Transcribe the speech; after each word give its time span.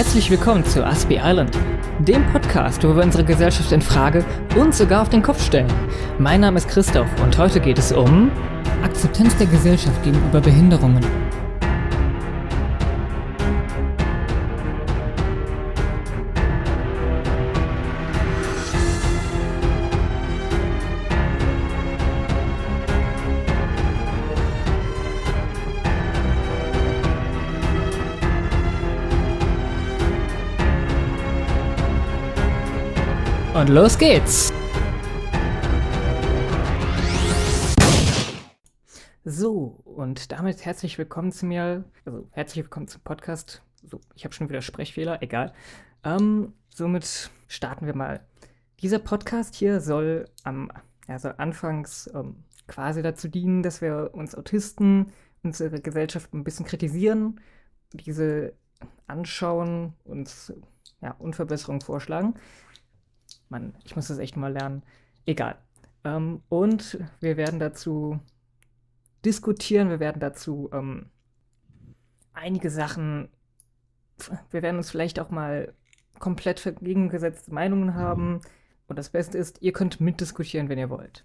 herzlich 0.00 0.30
willkommen 0.30 0.64
zu 0.64 0.82
Aspie 0.82 1.20
Island, 1.22 1.58
dem 1.98 2.24
Podcast, 2.32 2.82
wo 2.82 2.96
wir 2.96 3.02
unsere 3.02 3.22
Gesellschaft 3.22 3.70
in 3.70 3.82
Frage 3.82 4.24
und 4.56 4.74
sogar 4.74 5.02
auf 5.02 5.10
den 5.10 5.20
Kopf 5.20 5.44
stellen. 5.44 5.70
Mein 6.18 6.40
Name 6.40 6.56
ist 6.56 6.68
Christoph 6.68 7.06
und 7.22 7.36
heute 7.36 7.60
geht 7.60 7.78
es 7.78 7.92
um 7.92 8.32
Akzeptanz 8.82 9.36
der 9.36 9.46
Gesellschaft 9.48 10.02
gegenüber 10.02 10.40
Behinderungen. 10.40 11.04
Und 33.60 33.68
los 33.68 33.98
geht's! 33.98 34.54
So, 39.22 39.82
und 39.84 40.32
damit 40.32 40.64
herzlich 40.64 40.96
willkommen 40.96 41.30
zu 41.30 41.44
mir, 41.44 41.84
also 42.06 42.26
herzlich 42.30 42.64
willkommen 42.64 42.88
zum 42.88 43.02
Podcast. 43.02 43.62
So, 43.82 44.00
ich 44.14 44.24
habe 44.24 44.32
schon 44.32 44.48
wieder 44.48 44.62
Sprechfehler, 44.62 45.22
egal. 45.22 45.52
Ähm, 46.04 46.54
somit 46.70 47.30
starten 47.48 47.84
wir 47.84 47.94
mal. 47.94 48.26
Dieser 48.80 48.98
Podcast 48.98 49.54
hier 49.54 49.82
soll 49.82 50.24
am, 50.42 50.72
also 51.06 51.28
anfangs 51.28 52.08
ähm, 52.14 52.44
quasi 52.66 53.02
dazu 53.02 53.28
dienen, 53.28 53.62
dass 53.62 53.82
wir 53.82 54.12
uns 54.14 54.34
Autisten, 54.34 55.12
unsere 55.42 55.82
Gesellschaft 55.82 56.32
ein 56.32 56.44
bisschen 56.44 56.64
kritisieren, 56.64 57.42
diese 57.92 58.54
anschauen, 59.06 59.92
uns 60.04 60.50
ja, 61.02 61.10
Unverbesserungen 61.18 61.82
vorschlagen. 61.82 62.36
Mann, 63.50 63.74
ich 63.84 63.96
muss 63.96 64.08
das 64.08 64.18
echt 64.18 64.36
mal 64.36 64.52
lernen. 64.52 64.82
Egal. 65.26 65.58
Ähm, 66.04 66.42
und 66.48 66.98
wir 67.20 67.36
werden 67.36 67.58
dazu 67.58 68.18
diskutieren, 69.24 69.90
wir 69.90 70.00
werden 70.00 70.20
dazu 70.20 70.70
ähm, 70.72 71.10
einige 72.32 72.70
Sachen, 72.70 73.28
wir 74.50 74.62
werden 74.62 74.78
uns 74.78 74.90
vielleicht 74.90 75.20
auch 75.20 75.30
mal 75.30 75.74
komplett 76.18 76.64
entgegengesetzte 76.64 77.52
Meinungen 77.52 77.94
haben. 77.94 78.40
Und 78.86 78.98
das 78.98 79.10
Beste 79.10 79.38
ist, 79.38 79.62
ihr 79.62 79.72
könnt 79.72 80.00
mitdiskutieren, 80.00 80.68
wenn 80.68 80.78
ihr 80.78 80.90
wollt. 80.90 81.24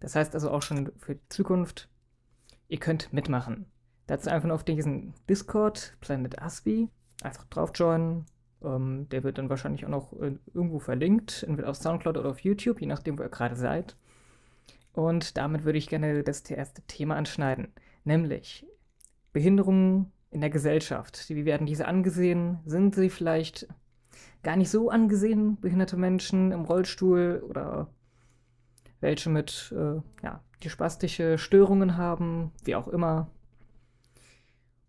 Das 0.00 0.14
heißt 0.14 0.34
also 0.34 0.50
auch 0.50 0.62
schon 0.62 0.92
für 0.98 1.16
die 1.16 1.28
Zukunft, 1.28 1.88
ihr 2.68 2.78
könnt 2.78 3.12
mitmachen. 3.12 3.66
Dazu 4.06 4.30
einfach 4.30 4.46
nur 4.46 4.54
auf 4.54 4.64
diesen 4.64 5.14
Discord, 5.28 5.96
Planet 6.00 6.40
Aspi, 6.40 6.88
einfach 7.22 7.44
drauf 7.46 7.72
joinen, 7.74 8.26
ähm, 8.62 9.08
der 9.10 9.22
wird 9.22 9.38
dann 9.38 9.50
wahrscheinlich 9.50 9.84
auch 9.84 9.90
noch 9.90 10.12
äh, 10.20 10.36
irgendwo 10.54 10.78
verlinkt, 10.78 11.44
entweder 11.46 11.70
auf 11.70 11.76
Soundcloud 11.76 12.16
oder 12.18 12.30
auf 12.30 12.40
YouTube, 12.40 12.80
je 12.80 12.86
nachdem, 12.86 13.18
wo 13.18 13.22
ihr 13.22 13.28
gerade 13.28 13.56
seid. 13.56 13.96
Und 14.92 15.36
damit 15.36 15.64
würde 15.64 15.78
ich 15.78 15.88
gerne 15.88 16.22
das 16.22 16.40
erste 16.50 16.82
Thema 16.82 17.16
anschneiden, 17.16 17.68
nämlich 18.04 18.66
Behinderungen 19.32 20.12
in 20.30 20.40
der 20.40 20.50
Gesellschaft. 20.50 21.28
Wie 21.28 21.44
werden 21.44 21.66
diese 21.66 21.86
angesehen? 21.86 22.58
Sind 22.64 22.94
sie 22.94 23.10
vielleicht 23.10 23.68
gar 24.42 24.56
nicht 24.56 24.70
so 24.70 24.90
angesehen, 24.90 25.58
behinderte 25.60 25.96
Menschen 25.96 26.52
im 26.52 26.64
Rollstuhl 26.64 27.42
oder 27.48 27.88
welche 29.00 29.28
mit, 29.28 29.74
äh, 29.76 30.00
ja, 30.22 30.40
die 30.62 30.70
spastische 30.70 31.36
Störungen 31.36 31.96
haben, 31.96 32.52
wie 32.64 32.76
auch 32.76 32.88
immer. 32.88 33.30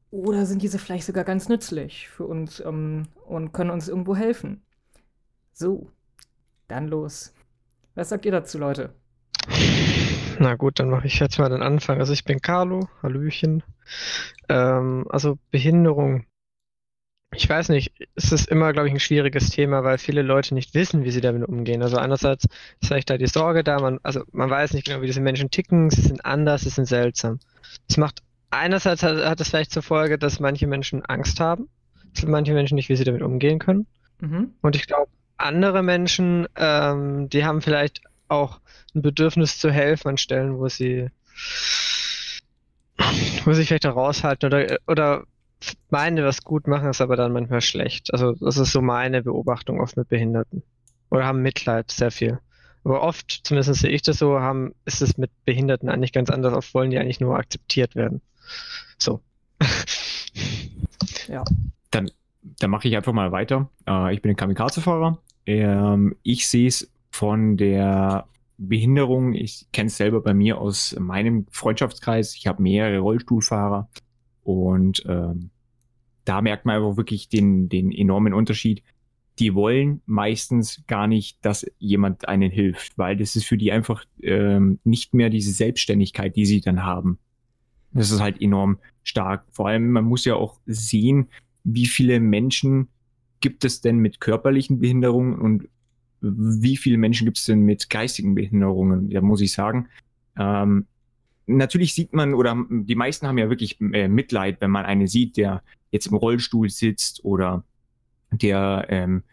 Oder 0.10 0.46
sind 0.46 0.62
diese 0.62 0.80
vielleicht 0.80 1.06
sogar 1.06 1.24
ganz 1.24 1.50
nützlich 1.50 2.08
für 2.08 2.26
uns 2.26 2.60
ähm, 2.62 3.08
und 3.26 3.52
können 3.52 3.72
uns 3.72 3.88
irgendwo 3.88 4.16
helfen? 4.16 4.62
So, 5.52 5.92
dann 6.68 6.88
los. 6.88 7.34
Was 7.96 8.10
sagt 8.10 8.26
ihr 8.26 8.32
dazu, 8.32 8.58
Leute? 8.58 8.94
Na 10.40 10.56
gut, 10.56 10.80
dann 10.80 10.90
mache 10.90 11.08
ich 11.08 11.20
jetzt 11.20 11.40
mal 11.40 11.50
den 11.50 11.64
Anfang. 11.64 12.00
Also 12.00 12.14
ich 12.14 12.24
bin 12.24 12.42
Carlo, 12.42 12.88
Hallöchen. 13.02 13.64
Ähm, 14.50 15.06
also 15.10 15.38
Behinderung. 15.52 16.26
Ich 17.34 17.50
weiß 17.50 17.70
nicht, 17.70 17.94
es 18.16 18.32
ist 18.32 18.48
immer, 18.48 18.72
glaube 18.72 18.88
ich, 18.88 18.94
ein 18.94 19.00
schwieriges 19.00 19.50
Thema, 19.50 19.84
weil 19.84 19.98
viele 19.98 20.22
Leute 20.22 20.54
nicht 20.54 20.74
wissen, 20.74 21.04
wie 21.04 21.12
sie 21.12 21.22
damit 21.22 21.48
umgehen. 21.48 21.82
Also 21.82 21.98
einerseits 21.98 22.46
ist 22.46 22.88
vielleicht 22.88 23.10
da 23.10 23.18
die 23.18 23.28
Sorge 23.28 23.64
da, 23.64 23.80
man, 23.80 24.00
also 24.04 24.24
man 24.32 24.50
weiß 24.50 24.74
nicht 24.74 24.86
genau, 24.86 25.02
wie 25.02 25.08
diese 25.08 25.22
Menschen 25.22 25.50
ticken, 25.52 25.90
sie 25.90 26.02
sind 26.02 26.24
anders, 26.24 26.62
sie 26.62 26.70
sind 26.70 26.86
seltsam. 26.86 27.40
Es 27.90 27.98
macht 27.98 28.22
einerseits 28.50 29.04
hat, 29.04 29.18
hat 29.18 29.42
es 29.42 29.50
vielleicht 29.50 29.72
zur 29.72 29.84
Folge, 29.84 30.18
dass 30.18 30.40
manche 30.40 30.68
Menschen 30.68 31.06
Angst 31.06 31.40
haben, 31.40 31.70
dass 32.14 32.26
manche 32.26 32.54
Menschen 32.54 32.76
nicht, 32.76 32.90
wie 32.90 32.96
sie 32.96 33.04
damit 33.04 33.22
umgehen 33.22 33.60
können. 33.60 33.88
Mhm. 34.20 34.54
Und 34.62 34.76
ich 34.76 34.88
glaube, 34.88 35.12
andere 35.38 35.84
Menschen, 35.84 36.48
ähm, 36.56 37.30
die 37.30 37.46
haben 37.46 37.62
vielleicht 37.62 38.02
auch 38.28 38.60
ein 38.96 39.02
Bedürfnis 39.02 39.60
zu 39.60 39.72
helfen 39.72 40.10
an 40.10 40.18
Stellen, 40.18 40.58
wo 40.58 40.68
sie, 40.68 41.10
wo 42.98 43.52
sie 43.52 43.60
sich 43.60 43.68
vielleicht 43.68 43.86
heraushalten 43.86 44.48
oder, 44.48 44.78
oder 44.88 45.24
meinen, 45.90 46.24
was 46.26 46.44
gut 46.44 46.68
machen, 46.68 46.90
ist 46.90 47.02
aber 47.02 47.16
dann 47.16 47.34
manchmal 47.34 47.62
schlecht. 47.62 48.14
Also 48.14 48.34
das 48.34 48.58
ist 48.58 48.72
so 48.72 48.82
meine 48.82 49.24
Beobachtung 49.24 49.80
oft 49.80 49.98
mit 49.98 50.10
Behinderten. 50.10 50.64
Oder 51.10 51.26
haben 51.26 51.42
Mitleid 51.42 51.92
sehr 51.92 52.12
viel. 52.12 52.40
Aber 52.84 53.02
oft, 53.02 53.42
zumindest 53.44 53.82
sehe 53.82 53.92
ich 53.92 54.02
das 54.02 54.18
so, 54.18 54.40
haben, 54.40 54.74
ist 54.86 55.02
es 55.02 55.18
mit 55.18 55.32
Behinderten 55.46 55.90
eigentlich 55.90 56.14
ganz 56.14 56.30
anders. 56.30 56.54
Oft 56.54 56.74
wollen 56.74 56.90
die 56.90 56.98
eigentlich 56.98 57.20
nur 57.20 57.38
akzeptiert 57.38 57.96
werden. 57.96 58.22
So. 58.98 59.22
ja. 61.28 61.44
Dann, 61.92 62.12
dann 62.60 62.70
mache 62.70 62.88
ich 62.88 62.96
einfach 62.96 63.14
mal 63.14 63.32
weiter. 63.32 63.70
Äh, 63.88 64.14
ich 64.14 64.22
bin 64.22 64.32
ein 64.32 64.38
Kamikaze-Fahrer. 64.38 65.22
Ähm, 65.46 66.16
ich 66.24 66.48
sehe 66.48 66.68
es 66.68 66.92
von 67.12 67.58
der 67.58 68.28
Behinderung. 68.58 69.34
Ich 69.34 69.68
kenne 69.72 69.88
es 69.88 69.98
selber 69.98 70.22
bei 70.22 70.34
mir 70.34 70.58
aus 70.58 70.96
meinem 71.00 71.46
Freundschaftskreis. 71.52 72.36
Ich 72.36 72.48
habe 72.48 72.62
mehrere 72.62 73.00
Rollstuhlfahrer 73.00 73.90
und 74.44 75.04
ähm, 75.08 75.52
da 76.26 76.42
merkt 76.42 76.66
man 76.66 76.78
einfach 76.78 76.98
wirklich 76.98 77.30
den, 77.30 77.70
den 77.70 77.92
enormen 77.92 78.34
Unterschied. 78.34 78.84
Die 79.40 79.54
wollen 79.54 80.02
meistens 80.06 80.84
gar 80.88 81.08
nicht, 81.08 81.46
dass 81.46 81.66
jemand 81.78 82.28
einen 82.28 82.52
hilft, 82.52 82.98
weil 82.98 83.16
das 83.16 83.36
ist 83.36 83.46
für 83.46 83.58
die 83.58 83.72
einfach 83.72 84.04
ähm, 84.22 84.80
nicht 84.84 85.14
mehr 85.14 85.30
diese 85.30 85.52
Selbstständigkeit, 85.52 86.36
die 86.36 86.46
sie 86.46 86.60
dann 86.60 86.84
haben. 86.84 87.20
Das 87.94 88.12
ist 88.12 88.20
halt 88.20 88.42
enorm 88.42 88.78
stark. 89.04 89.46
Vor 89.52 89.68
allem, 89.68 89.92
man 89.92 90.06
muss 90.06 90.26
ja 90.26 90.36
auch 90.36 90.60
sehen, 90.66 91.28
wie 91.64 91.86
viele 91.86 92.20
Menschen 92.20 92.88
gibt 93.40 93.66
es 93.66 93.82
denn 93.82 93.98
mit 93.98 94.20
körperlichen 94.20 94.80
Behinderungen 94.80 95.40
und 95.40 95.68
wie 96.22 96.78
viele 96.78 96.98
Menschen 96.98 97.26
gibt 97.26 97.38
es 97.38 97.46
denn 97.46 97.62
mit 97.62 97.90
geistigen 97.90 98.36
Behinderungen? 98.36 99.10
Da 99.10 99.22
muss 99.22 99.42
ich 99.42 99.54
sagen, 99.54 99.88
ähm, 100.38 100.88
natürlich 101.46 101.94
sieht 101.94 102.14
man 102.14 102.34
oder 102.34 102.66
die 102.70 102.96
meisten 102.96 103.28
haben 103.28 103.38
ja 103.38 103.50
wirklich 103.50 103.80
äh, 103.80 104.08
Mitleid, 104.08 104.62
wenn 104.62 104.72
man 104.72 104.86
einen 104.86 105.08
sieht, 105.08 105.38
der 105.38 105.64
jetzt 105.92 106.08
im 106.08 106.16
Rollstuhl 106.16 106.70
sitzt 106.70 107.24
oder 107.24 107.64
der 108.32 108.86
ähm, 108.90 109.24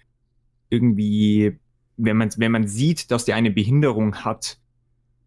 irgendwie, 0.70 1.58
wenn 1.96 2.16
man 2.16 2.30
wenn 2.36 2.52
man 2.52 2.66
sieht, 2.66 3.10
dass 3.10 3.24
der 3.24 3.36
eine 3.36 3.50
Behinderung 3.50 4.16
hat 4.16 4.58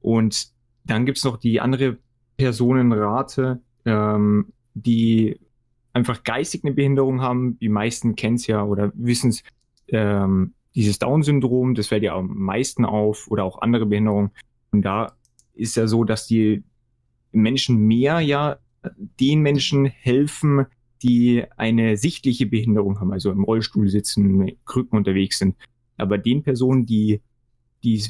und 0.01 0.51
dann 0.85 1.06
gibt's 1.06 1.24
noch 1.24 1.38
die 1.38 1.59
andere 1.59 1.97
Personenrate, 2.38 3.60
ähm, 3.86 4.54
die 4.74 5.39
einfach 5.94 6.24
geistig 6.24 6.63
eine 6.63 6.74
Behinderung 6.74 7.22
haben. 7.22 7.57
Die 7.60 7.69
meisten 7.69 8.16
kennen 8.16 8.36
es 8.36 8.48
ja 8.48 8.63
oder 8.63 8.92
wissen 8.95 9.31
es, 9.31 9.44
ähm, 9.89 10.54
dieses 10.75 11.00
Down-Syndrom, 11.00 11.74
das 11.74 11.88
fällt 11.88 12.04
ja 12.04 12.16
am 12.16 12.38
meisten 12.38 12.86
auf 12.86 13.28
oder 13.30 13.44
auch 13.44 13.62
andere 13.62 13.88
Behinderungen. 13.88 14.30
Und 14.72 14.84
da 14.84 15.13
ist 15.56 15.75
ja 15.75 15.88
so, 15.88 16.04
dass 16.04 16.28
die 16.28 16.63
Menschen 17.31 17.78
mehr 17.78 18.19
ja 18.19 18.57
den 19.19 19.42
Menschen 19.42 19.86
helfen, 19.86 20.68
die 21.01 21.44
eine 21.57 21.98
sichtliche 21.98 22.45
Behinderung 22.45 23.00
haben, 23.00 23.12
also 23.12 23.31
im 23.31 23.44
Rollstuhl 23.44 23.89
sitzen, 23.89 24.51
Krücken 24.66 24.98
unterwegs 24.98 25.39
sind. 25.39 25.56
Aber 25.98 26.18
den 26.18 26.44
Personen, 26.44 26.86
die, 26.86 27.22
die 27.84 28.04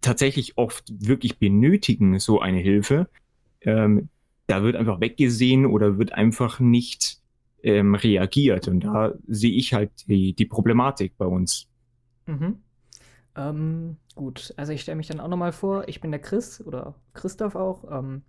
tatsächlich 0.00 0.56
oft 0.56 0.92
wirklich 1.06 1.38
benötigen, 1.38 2.18
so 2.18 2.40
eine 2.40 2.58
Hilfe, 2.58 3.08
ähm, 3.62 4.08
da 4.46 4.62
wird 4.62 4.76
einfach 4.76 5.00
weggesehen 5.00 5.66
oder 5.66 5.98
wird 5.98 6.12
einfach 6.12 6.58
nicht 6.60 7.20
ähm, 7.62 7.94
reagiert. 7.94 8.68
Und 8.68 8.80
da 8.80 9.12
sehe 9.26 9.52
ich 9.52 9.74
halt 9.74 10.08
die, 10.08 10.34
die 10.34 10.46
Problematik 10.46 11.16
bei 11.18 11.26
uns. 11.26 11.68
Mhm. 12.26 12.58
Ähm, 13.36 13.96
gut, 14.14 14.52
also 14.56 14.72
ich 14.72 14.80
stelle 14.82 14.96
mich 14.96 15.06
dann 15.06 15.20
auch 15.20 15.28
nochmal 15.28 15.52
vor, 15.52 15.88
ich 15.88 16.00
bin 16.00 16.10
der 16.10 16.20
Chris 16.20 16.60
oder 16.60 16.94
Christoph 17.14 17.54
auch, 17.54 17.84
ähm, 17.90 18.22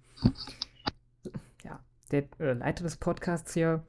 ja, 1.64 1.80
der 2.12 2.26
äh, 2.40 2.54
Leiter 2.54 2.84
des 2.84 2.98
Podcasts 2.98 3.54
hier. 3.54 3.84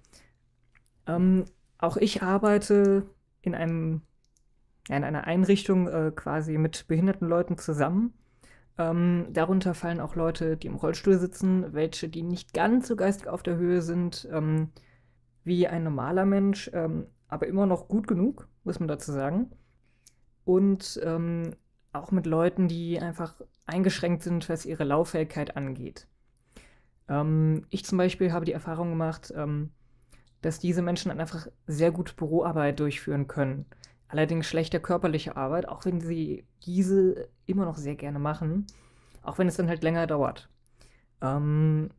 Ähm, 1.07 1.45
auch 1.79 1.97
ich 1.97 2.23
arbeite 2.23 3.07
in 3.43 3.55
einem 3.55 4.03
in 4.89 5.05
einer 5.05 5.25
Einrichtung 5.25 5.87
äh, 5.89 6.11
quasi 6.15 6.59
mit 6.59 6.89
behinderten 6.89 7.29
Leuten 7.29 7.59
zusammen. 7.59 8.13
Ähm, 8.81 9.27
darunter 9.31 9.75
fallen 9.75 10.01
auch 10.01 10.17
Leute, 10.17 10.57
die 10.57 10.67
im 10.67 10.77
Rollstuhl 10.77 11.19
sitzen, 11.19 11.75
welche, 11.75 12.09
die 12.09 12.23
nicht 12.23 12.55
ganz 12.55 12.89
so 12.89 12.97
geistig 12.97 13.29
auf 13.29 13.43
der 13.43 13.57
Höhe 13.57 13.83
sind 13.83 14.27
ähm, 14.33 14.71
wie 15.45 15.69
ein 15.69 15.85
normaler 15.85 16.25
Mensch, 16.25 16.71
ähm, 16.73 17.07
aber 17.29 17.47
immer 17.47 17.67
noch 17.67 17.89
gut 17.89 18.09
genug, 18.09 18.49
muss 18.65 18.81
man 18.81 18.89
dazu 18.89 19.13
sagen. 19.13 19.51
Und 20.47 20.99
ähm, 21.05 21.51
auch 21.93 22.11
mit 22.11 22.25
Leuten, 22.25 22.69
die 22.69 22.99
einfach 22.99 23.43
eingeschränkt 23.67 24.23
sind, 24.23 24.49
was 24.49 24.65
ihre 24.65 24.85
Lauffähigkeit 24.85 25.59
angeht. 25.59 26.09
Ähm, 27.07 27.67
ich 27.69 27.85
zum 27.85 27.99
Beispiel 27.99 28.33
habe 28.33 28.47
die 28.47 28.53
Erfahrung 28.53 28.89
gemacht, 28.89 29.31
ähm, 29.37 29.73
dass 30.41 30.59
diese 30.59 30.81
Menschen 30.81 31.11
einfach 31.11 31.49
sehr 31.67 31.91
gut 31.91 32.17
Büroarbeit 32.17 32.81
durchführen 32.81 33.27
können. 33.27 33.67
Allerdings 34.11 34.47
schlechte 34.47 34.81
körperliche 34.81 35.37
Arbeit, 35.37 35.69
auch 35.69 35.85
wenn 35.85 36.01
sie 36.01 36.45
diese 36.67 37.29
immer 37.47 37.65
noch 37.65 37.77
sehr 37.77 37.95
gerne 37.95 38.19
machen, 38.19 38.67
auch 39.23 39.39
wenn 39.39 39.47
es 39.47 39.57
dann 39.57 39.69
halt 39.69 39.85
länger 39.85 40.09
dauert. 40.09 40.49
Ähm, 41.23 41.91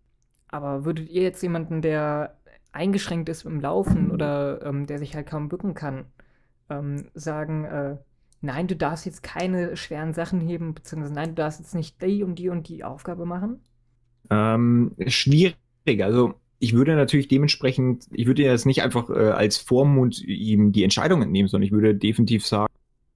aber 0.50 0.84
würdet 0.84 1.10
ihr 1.10 1.24
jetzt 1.24 1.42
jemanden, 1.42 1.82
der 1.82 2.38
eingeschränkt 2.74 3.30
ist 3.30 3.46
im 3.46 3.62
Laufen 3.62 4.12
oder 4.12 4.62
ähm, 4.66 4.88
der 4.88 5.00
sich 5.00 5.16
halt 5.16 5.28
kaum 5.28 5.48
bücken 5.48 5.74
kann, 5.74 6.06
ähm, 6.70 7.08
sagen, 7.14 7.64
äh, 7.64 7.98
nein, 8.42 8.68
du 8.68 8.76
darfst 8.76 9.06
jetzt 9.06 9.24
keine 9.24 9.78
schweren 9.78 10.14
Sachen 10.14 10.42
heben, 10.42 10.74
beziehungsweise 10.74 11.14
nein, 11.14 11.30
du 11.30 11.36
darfst 11.36 11.60
jetzt 11.60 11.76
nicht 11.76 12.02
die 12.02 12.24
und 12.24 12.36
die 12.36 12.50
und 12.50 12.68
die 12.68 12.84
Aufgabe 12.84 13.26
machen? 13.26 13.62
Ähm, 14.30 14.96
schwierig. 15.08 15.56
Also 16.02 16.34
ich 16.62 16.74
würde 16.74 16.96
natürlich 16.96 17.28
dementsprechend, 17.28 18.06
ich 18.12 18.28
würde 18.28 18.44
jetzt 18.44 18.68
nicht 18.68 18.84
einfach 18.84 19.10
äh, 19.10 19.32
als 19.32 19.58
Vormund 19.58 20.22
ihm 20.22 20.72
die 20.72 20.84
Entscheidung 20.84 21.24
entnehmen, 21.24 21.50
sondern 21.50 21.66
ich 21.66 21.72
würde 21.72 21.96
definitiv 21.96 22.46
sagen, 22.46 22.72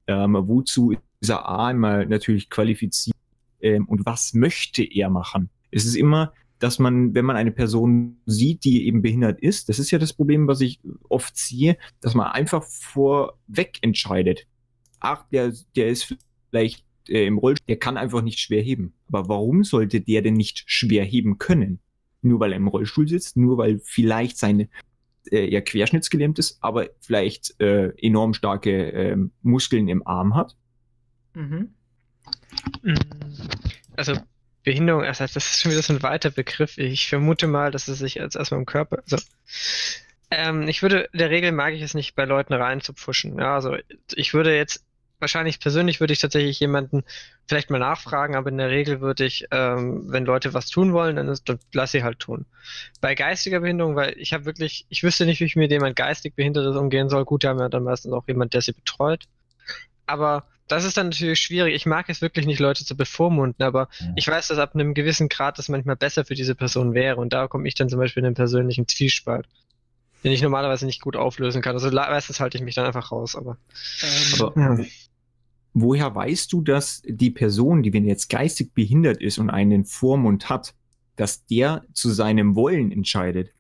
ähm, 0.07 0.36
wozu 0.36 0.95
ist 1.19 1.30
er 1.30 1.47
einmal 1.59 2.07
natürlich 2.07 2.50
qualifiziert 2.50 3.15
ähm, 3.62 3.88
und 3.88 4.03
was 4.03 4.33
möchte 4.33 4.83
er 4.83 5.12
machen? 5.12 5.50
Es 5.69 5.86
ist 5.86 5.95
immer, 5.95 6.33
dass 6.57 6.80
man, 6.80 7.13
wenn 7.13 7.25
man 7.25 7.36
eine 7.36 7.51
Person 7.51 8.18
sieht, 8.25 8.63
die 8.63 8.88
eben 8.88 9.03
behindert 9.03 9.39
ist, 9.39 9.69
das 9.69 9.77
ist 9.77 9.91
ja 9.91 10.00
das 10.00 10.13
Problem, 10.13 10.48
was 10.48 10.62
ich 10.62 10.80
oft 11.09 11.38
sehe, 11.38 11.77
dass 12.01 12.15
man 12.15 12.31
einfach 12.31 12.63
vorweg 12.63 13.77
entscheidet. 13.81 14.48
Ach, 15.00 15.24
der, 15.30 15.53
der 15.75 15.89
ist 15.89 16.15
vielleicht 16.50 16.83
äh, 17.07 17.27
im 17.27 17.38
Rollstuhl, 17.38 17.68
der 17.68 17.77
kann 17.77 17.98
einfach 17.98 18.24
nicht 18.24 18.39
schwer 18.39 18.63
heben. 18.63 18.94
Aber 19.07 19.30
warum 19.30 19.63
sollte 19.63 20.01
der 20.01 20.24
denn 20.24 20.33
nicht 20.33 20.63
schwer 20.65 21.03
heben 21.03 21.38
können? 21.38 21.80
Nur 22.25 22.39
weil 22.39 22.51
er 22.51 22.57
im 22.57 22.68
Rollstuhl 22.68 23.07
sitzt, 23.07 23.38
nur 23.38 23.57
weil 23.57 23.80
vielleicht 23.83 24.38
seine 24.38 24.69
äh, 25.31 25.50
ja 25.50 25.62
querschnittsgelähmt 25.62 26.39
ist, 26.39 26.57
aber 26.62 26.89
vielleicht 27.00 27.60
äh, 27.60 27.89
enorm 27.98 28.33
starke 28.33 28.92
äh, 28.92 29.18
Muskeln 29.42 29.88
im 29.88 30.06
Arm 30.06 30.36
hat. 30.36 30.56
Mhm. 31.33 31.74
Mm, 32.83 32.95
also 33.95 34.13
Behinderung, 34.63 35.04
also 35.04 35.24
das 35.24 35.36
ist 35.36 35.62
schon 35.62 35.72
wieder 35.72 35.81
so 35.81 35.94
ein 35.94 36.04
weiter 36.04 36.31
Begriff. 36.31 36.77
Ich 36.77 37.07
vermute 37.07 37.48
mal, 37.48 37.72
dass 37.72 37.88
es 37.88 38.00
sich 38.00 38.19
als 38.22 38.36
erstmal 38.36 38.60
im 38.60 38.66
Körper. 38.66 39.04
Also, 39.10 39.24
ähm, 40.31 40.68
ich 40.68 40.81
würde, 40.81 41.10
in 41.13 41.19
der 41.19 41.30
Regel 41.30 41.51
mag 41.51 41.74
ich 41.74 41.81
es 41.81 41.94
nicht, 41.94 42.16
bei 42.16 42.25
Leuten 42.25 42.54
reinzupfuschen. 42.54 43.38
Ja, 43.38 43.56
also 43.56 43.75
ich 44.16 44.33
würde 44.33 44.56
jetzt 44.56 44.85
wahrscheinlich 45.19 45.59
persönlich 45.59 46.00
würde 46.00 46.13
ich 46.13 46.19
tatsächlich 46.19 46.59
jemanden 46.59 47.03
vielleicht 47.47 47.69
mal 47.69 47.79
nachfragen, 47.79 48.35
aber 48.35 48.50
in 48.50 48.57
der 48.57 48.69
Regel 48.69 49.01
würde 49.01 49.25
ich, 49.25 49.45
ähm, 49.51 50.03
wenn 50.07 50.25
Leute 50.25 50.53
was 50.53 50.69
tun 50.69 50.94
wollen, 50.94 51.15
dann, 51.15 51.27
ist, 51.27 51.47
dann 51.50 51.59
lass 51.73 51.91
sie 51.91 52.03
halt 52.03 52.19
tun. 52.19 52.45
Bei 53.01 53.15
geistiger 53.15 53.59
Behinderung, 53.59 53.95
weil 53.95 54.17
ich 54.17 54.33
habe 54.33 54.45
wirklich, 54.45 54.85
ich 54.89 55.03
wüsste 55.03 55.25
nicht, 55.25 55.39
wie 55.39 55.45
ich 55.45 55.56
mit 55.56 55.71
jemand 55.71 55.95
geistig 55.95 56.35
Behindertes 56.35 56.75
umgehen 56.75 57.09
soll. 57.09 57.25
Gut, 57.25 57.44
die 57.44 57.47
haben 57.47 57.59
ja 57.59 57.69
dann 57.69 57.83
meistens 57.83 58.13
auch 58.13 58.27
jemand, 58.27 58.53
der 58.53 58.62
sie 58.62 58.73
betreut. 58.73 59.25
Aber 60.06 60.45
das 60.67 60.83
ist 60.83 60.97
dann 60.97 61.09
natürlich 61.09 61.39
schwierig. 61.39 61.75
Ich 61.75 61.85
mag 61.85 62.09
es 62.09 62.21
wirklich 62.21 62.45
nicht, 62.45 62.59
Leute 62.59 62.85
zu 62.85 62.97
bevormunden, 62.97 63.63
aber 63.63 63.88
ich 64.15 64.27
weiß, 64.27 64.47
dass 64.47 64.57
ab 64.57 64.73
einem 64.73 64.94
gewissen 64.94 65.29
Grad 65.29 65.59
das 65.59 65.69
manchmal 65.69 65.95
besser 65.95 66.25
für 66.25 66.33
diese 66.33 66.56
Person 66.56 66.94
wäre. 66.94 67.17
Und 67.17 67.33
da 67.33 67.47
komme 67.47 67.67
ich 67.67 67.75
dann 67.75 67.89
zum 67.89 68.00
Beispiel 68.00 68.21
in 68.21 68.31
den 68.31 68.33
persönlichen 68.33 68.88
Zwiespalt 68.88 69.47
den 70.25 70.31
ich 70.31 70.42
normalerweise 70.42 70.88
nicht 70.88 71.01
gut 71.01 71.16
auflösen 71.16 71.62
kann. 71.62 71.75
Also 71.75 71.92
meistens 71.92 72.39
halte 72.39 72.57
ich 72.57 72.63
mich 72.63 72.74
dann 72.74 72.88
einfach 72.88 73.12
raus, 73.12 73.36
aber. 73.36 73.57
Ähm, 74.01 74.42
aber 74.42 74.60
ja. 74.60 74.86
Woher 75.75 76.16
weißt 76.16 76.51
du, 76.51 76.62
dass 76.62 77.04
die 77.06 77.30
Person, 77.30 77.83
die 77.83 77.94
wenn 77.94 78.06
jetzt 78.06 78.30
geistig 78.30 78.74
behindert 78.74 79.22
ist 79.22 79.38
und 79.38 79.51
einen 79.51 79.86
Vormund 79.86 80.50
hat, 80.50 80.74
dass 81.16 81.45
der 81.45 81.83
zu 81.94 82.10
seinem 82.10 82.56
Wollen 82.56 82.92
entscheidet? 82.92 83.51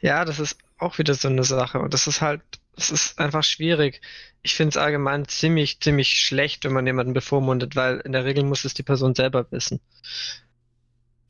Ja, 0.00 0.24
das 0.24 0.40
ist 0.40 0.58
auch 0.78 0.98
wieder 0.98 1.14
so 1.14 1.28
eine 1.28 1.44
Sache. 1.44 1.78
Und 1.78 1.94
das 1.94 2.08
ist 2.08 2.20
halt, 2.20 2.42
es 2.76 2.90
ist 2.90 3.20
einfach 3.20 3.44
schwierig. 3.44 4.00
Ich 4.42 4.54
finde 4.54 4.70
es 4.70 4.76
allgemein 4.76 5.28
ziemlich, 5.28 5.78
ziemlich 5.78 6.08
schlecht, 6.14 6.64
wenn 6.64 6.72
man 6.72 6.86
jemanden 6.86 7.12
bevormundet, 7.12 7.76
weil 7.76 8.00
in 8.00 8.10
der 8.10 8.24
Regel 8.24 8.42
muss 8.42 8.64
es 8.64 8.74
die 8.74 8.82
Person 8.82 9.14
selber 9.14 9.46
wissen. 9.52 9.80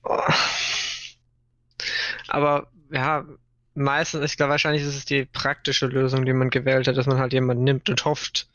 Oh. 0.03 0.19
Aber 2.29 2.69
ja, 2.91 3.27
meistens, 3.75 4.25
ich 4.25 4.37
glaube, 4.37 4.51
wahrscheinlich 4.51 4.83
ist 4.83 4.97
es 4.97 5.05
die 5.05 5.25
praktische 5.25 5.87
Lösung, 5.87 6.25
die 6.25 6.33
man 6.33 6.51
gewählt 6.51 6.89
hat, 6.89 6.97
dass 6.97 7.07
man 7.07 7.19
halt 7.19 7.33
jemanden 7.33 7.65
nimmt 7.65 7.89
und 7.91 8.05
hofft, 8.05 8.49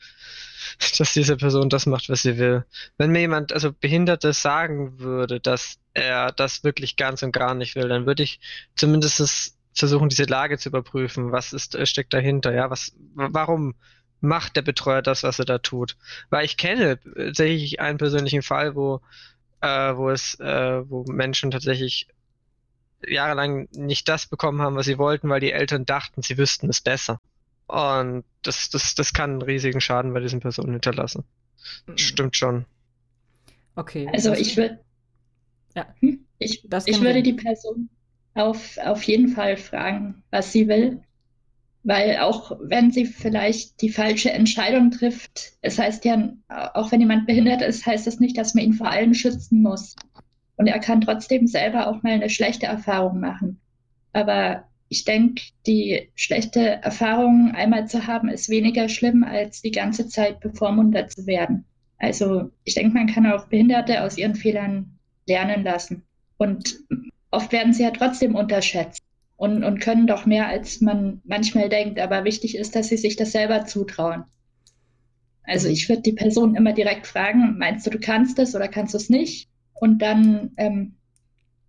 dass 0.98 1.14
diese 1.14 1.38
Person 1.38 1.70
das 1.70 1.86
macht, 1.86 2.10
was 2.10 2.22
sie 2.22 2.38
will. 2.38 2.66
Wenn 2.98 3.12
mir 3.12 3.20
jemand, 3.20 3.54
also 3.54 3.72
Behindertes 3.72 4.42
sagen 4.42 5.00
würde, 5.00 5.40
dass 5.40 5.80
er 5.94 6.32
das 6.32 6.64
wirklich 6.64 6.96
ganz 6.96 7.24
und 7.24 7.32
gar 7.32 7.54
nicht 7.54 7.76
will, 7.76 7.90
dann 7.90 8.06
würde 8.06 8.24
ich 8.24 8.40
zumindest 8.76 9.56
versuchen, 9.74 10.10
diese 10.10 10.24
Lage 10.24 10.58
zu 10.58 10.70
überprüfen. 10.70 11.32
Was 11.32 11.54
ist, 11.54 11.76
äh, 11.76 11.86
steckt 11.86 12.14
dahinter? 12.14 12.54
Ja, 12.54 12.70
was, 12.70 12.94
warum 13.14 13.76
macht 14.22 14.56
der 14.56 14.62
Betreuer 14.62 15.02
das, 15.02 15.24
was 15.24 15.40
er 15.40 15.46
da 15.46 15.58
tut? 15.60 15.98
Weil 16.30 16.46
ich 16.46 16.58
kenne 16.58 17.00
tatsächlich 17.16 17.80
einen 17.80 17.98
persönlichen 17.98 18.42
Fall, 18.42 18.76
wo, 18.76 19.02
äh, 19.62 19.96
wo 19.96 20.10
es, 20.10 20.36
äh, 20.40 20.90
wo 20.90 21.04
Menschen 21.06 21.52
tatsächlich 21.52 22.08
jahrelang 23.08 23.68
nicht 23.72 24.08
das 24.10 24.28
bekommen 24.28 24.62
haben, 24.62 24.76
was 24.76 24.86
sie 24.86 24.98
wollten, 24.98 25.30
weil 25.30 25.40
die 25.40 25.52
Eltern 25.52 25.86
dachten, 25.86 26.22
sie 26.22 26.38
wüssten 26.38 26.70
es 26.70 26.82
besser. 26.82 27.20
Und 27.68 28.24
das, 28.42 28.70
das, 28.70 28.96
das 28.96 29.14
kann 29.14 29.32
einen 29.32 29.42
riesigen 29.42 29.80
Schaden 29.80 30.14
bei 30.14 30.20
diesen 30.20 30.40
Personen 30.40 30.74
hinterlassen. 30.74 31.24
Mhm. 31.86 31.98
Stimmt 31.98 32.36
schon. 32.36 32.66
Okay. 33.76 34.10
Also 34.12 34.34
ich 34.34 34.58
würde. 34.58 34.80
Ja. 35.76 35.94
Hm? 36.00 36.26
Ich, 36.40 36.64
ich 36.86 37.02
würde 37.02 37.22
die 37.22 37.34
Person 37.34 37.90
auf, 38.34 38.78
auf 38.78 39.04
jeden 39.04 39.30
Fall 39.30 39.58
fragen, 39.58 40.24
was 40.32 40.52
sie 40.52 40.68
will. 40.68 41.02
Weil 41.84 42.18
auch 42.18 42.58
wenn 42.62 42.92
sie 42.92 43.06
vielleicht 43.06 43.82
die 43.82 43.90
falsche 43.90 44.32
Entscheidung 44.32 44.92
trifft, 44.92 45.54
es 45.62 45.80
heißt 45.80 46.04
ja, 46.06 46.34
auch 46.74 46.92
wenn 46.92 47.00
jemand 47.00 47.26
behindert 47.26 47.62
ist, 47.62 47.86
heißt 47.86 48.06
das 48.06 48.20
nicht, 48.20 48.38
dass 48.38 48.54
man 48.54 48.66
ihn 48.66 48.74
vor 48.74 48.90
allem 48.90 49.14
schützen 49.14 49.62
muss. 49.62 49.96
Und 50.60 50.68
er 50.68 50.80
kann 50.80 51.00
trotzdem 51.00 51.48
selber 51.48 51.88
auch 51.88 52.04
mal 52.04 52.12
eine 52.12 52.30
schlechte 52.30 52.66
Erfahrung 52.66 53.22
machen. 53.22 53.62
Aber 54.12 54.66
ich 54.90 55.06
denke, 55.06 55.42
die 55.66 56.10
schlechte 56.16 56.60
Erfahrung 56.60 57.54
einmal 57.56 57.88
zu 57.88 58.08
haben, 58.08 58.28
ist 58.28 58.50
weniger 58.50 58.90
schlimm, 58.90 59.24
als 59.24 59.62
die 59.62 59.72
ganze 59.72 60.10
Zeit 60.10 60.42
bevormundet 60.42 61.14
zu 61.14 61.26
werden. 61.26 61.64
Also 61.98 62.52
ich 62.66 62.76
denke, 62.76 62.94
man 62.94 63.08
kann 63.08 63.26
auch 63.32 63.48
Behinderte 63.48 64.04
aus 64.04 64.18
ihren 64.18 64.36
Fehlern 64.36 65.00
lernen 65.26 65.64
lassen. 65.64 66.04
Und 66.36 66.78
oft 67.32 67.54
werden 67.54 67.72
sie 67.72 67.84
ja 67.84 67.92
trotzdem 67.92 68.36
unterschätzt 68.36 69.02
und, 69.38 69.64
und 69.64 69.80
können 69.80 70.08
doch 70.08 70.26
mehr, 70.26 70.48
als 70.48 70.82
man 70.82 71.22
manchmal 71.24 71.70
denkt. 71.70 72.02
Aber 72.02 72.26
wichtig 72.26 72.58
ist, 72.58 72.76
dass 72.76 72.90
sie 72.90 72.98
sich 72.98 73.16
das 73.16 73.32
selber 73.32 73.66
zutrauen. 73.66 74.26
Also 75.44 75.70
ich 75.70 75.88
würde 75.88 76.02
die 76.02 76.12
Person 76.12 76.56
immer 76.56 76.74
direkt 76.74 77.08
fragen, 77.08 77.58
meinst 77.58 77.88
du, 77.88 77.92
du 77.92 78.00
kannst 78.00 78.38
es 78.40 78.56
oder 78.56 78.68
kannst 78.68 78.94
du 78.94 78.98
es 78.98 79.10
nicht? 79.10 79.48
Und 79.80 80.00
dann 80.02 80.52
ähm, 80.58 80.96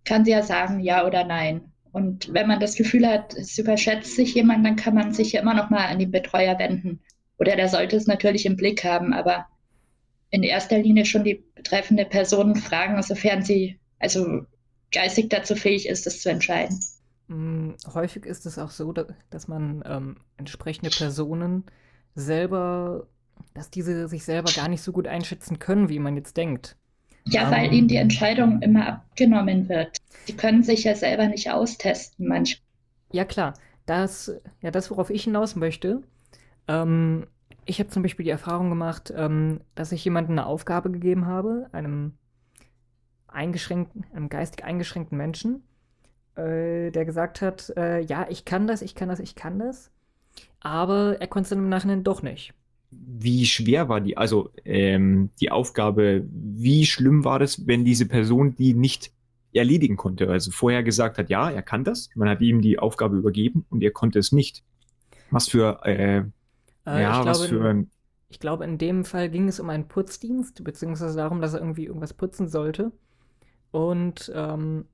kann 0.03 0.25
sie 0.25 0.31
ja 0.31 0.43
sagen, 0.43 0.79
ja 0.79 1.05
oder 1.05 1.23
nein. 1.23 1.71
Und 1.91 2.33
wenn 2.33 2.47
man 2.47 2.59
das 2.59 2.75
Gefühl 2.75 3.07
hat, 3.07 3.33
es 3.35 3.57
überschätzt 3.57 4.15
sich 4.15 4.33
jemand, 4.33 4.65
dann 4.65 4.75
kann 4.75 4.93
man 4.93 5.13
sich 5.13 5.33
ja 5.33 5.41
immer 5.41 5.53
noch 5.53 5.69
mal 5.69 5.87
an 5.87 5.99
den 5.99 6.11
Betreuer 6.11 6.57
wenden. 6.57 7.01
Oder 7.37 7.55
der 7.55 7.67
sollte 7.67 7.95
es 7.95 8.07
natürlich 8.07 8.45
im 8.45 8.55
Blick 8.55 8.83
haben, 8.83 9.13
aber 9.13 9.47
in 10.29 10.43
erster 10.43 10.77
Linie 10.77 11.05
schon 11.05 11.23
die 11.23 11.43
betreffende 11.55 12.05
Person 12.05 12.55
fragen, 12.55 13.01
sofern 13.03 13.43
sie 13.43 13.79
also 13.99 14.45
geistig 14.91 15.29
dazu 15.29 15.55
fähig 15.55 15.87
ist, 15.87 16.05
das 16.05 16.21
zu 16.21 16.29
entscheiden. 16.29 16.79
Mm, 17.27 17.71
häufig 17.93 18.25
ist 18.25 18.45
es 18.45 18.57
auch 18.57 18.71
so, 18.71 18.93
dass 18.93 19.47
man 19.47 19.83
ähm, 19.85 20.17
entsprechende 20.37 20.89
Personen 20.89 21.65
selber, 22.15 23.07
dass 23.53 23.69
diese 23.69 24.07
sich 24.07 24.23
selber 24.23 24.51
gar 24.51 24.67
nicht 24.67 24.81
so 24.81 24.91
gut 24.91 25.07
einschätzen 25.07 25.59
können, 25.59 25.89
wie 25.89 25.99
man 25.99 26.15
jetzt 26.15 26.37
denkt. 26.37 26.77
Ja, 27.25 27.45
um, 27.45 27.51
weil 27.51 27.73
ihnen 27.73 27.87
die 27.87 27.97
Entscheidung 27.97 28.61
immer 28.61 28.87
abgenommen 28.87 29.69
wird. 29.69 29.97
Sie 30.25 30.33
können 30.33 30.63
sich 30.63 30.83
ja 30.83 30.95
selber 30.95 31.27
nicht 31.27 31.49
austesten 31.51 32.27
manchmal. 32.27 32.65
Ja, 33.11 33.25
klar. 33.25 33.53
Das, 33.85 34.31
ja, 34.61 34.71
das, 34.71 34.89
worauf 34.91 35.09
ich 35.09 35.23
hinaus 35.23 35.55
möchte. 35.55 36.01
Ähm, 36.67 37.27
ich 37.65 37.79
habe 37.79 37.89
zum 37.89 38.03
Beispiel 38.03 38.23
die 38.23 38.31
Erfahrung 38.31 38.69
gemacht, 38.69 39.13
ähm, 39.15 39.61
dass 39.75 39.91
ich 39.91 40.03
jemandem 40.03 40.37
eine 40.37 40.45
Aufgabe 40.45 40.91
gegeben 40.91 41.25
habe, 41.25 41.67
einem 41.71 42.13
eingeschränkten, 43.27 44.05
einem 44.13 44.29
geistig 44.29 44.63
eingeschränkten 44.63 45.17
Menschen, 45.17 45.63
äh, 46.35 46.91
der 46.91 47.05
gesagt 47.05 47.41
hat, 47.41 47.71
äh, 47.77 48.01
ja, 48.01 48.27
ich 48.29 48.45
kann 48.45 48.67
das, 48.67 48.81
ich 48.81 48.95
kann 48.95 49.09
das, 49.09 49.19
ich 49.19 49.35
kann 49.35 49.59
das, 49.59 49.91
aber 50.59 51.17
er 51.19 51.27
konnte 51.27 51.43
es 51.43 51.49
dann 51.49 51.59
im 51.59 51.69
Nachhinein 51.69 52.03
doch 52.03 52.21
nicht 52.21 52.53
wie 52.91 53.45
schwer 53.45 53.89
war 53.89 54.01
die, 54.01 54.17
also 54.17 54.51
ähm, 54.65 55.29
die 55.39 55.51
Aufgabe, 55.51 56.25
wie 56.31 56.85
schlimm 56.85 57.23
war 57.23 57.39
das, 57.39 57.65
wenn 57.65 57.85
diese 57.85 58.05
Person 58.05 58.55
die 58.55 58.73
nicht 58.73 59.11
erledigen 59.53 59.97
konnte? 59.97 60.29
Also 60.29 60.51
vorher 60.51 60.83
gesagt 60.83 61.17
hat, 61.17 61.29
ja, 61.29 61.49
er 61.49 61.61
kann 61.61 61.83
das, 61.83 62.09
man 62.15 62.29
hat 62.29 62.41
ihm 62.41 62.61
die 62.61 62.79
Aufgabe 62.79 63.17
übergeben 63.17 63.65
und 63.69 63.81
er 63.81 63.91
konnte 63.91 64.19
es 64.19 64.31
nicht. 64.31 64.63
Was 65.29 65.47
für, 65.47 65.79
äh, 65.85 66.17
äh 66.17 66.23
ja, 66.85 67.25
was 67.25 67.39
glaube, 67.39 67.47
für 67.47 67.69
ein. 67.69 67.91
Ich 68.29 68.39
glaube, 68.39 68.65
in 68.65 68.77
dem 68.77 69.05
Fall 69.05 69.29
ging 69.29 69.47
es 69.47 69.59
um 69.59 69.69
einen 69.69 69.87
Putzdienst, 69.87 70.63
beziehungsweise 70.63 71.15
darum, 71.15 71.41
dass 71.41 71.53
er 71.53 71.59
irgendwie 71.59 71.85
irgendwas 71.85 72.13
putzen 72.13 72.47
sollte. 72.47 72.91
Und 73.71 74.31
ähm, 74.35 74.85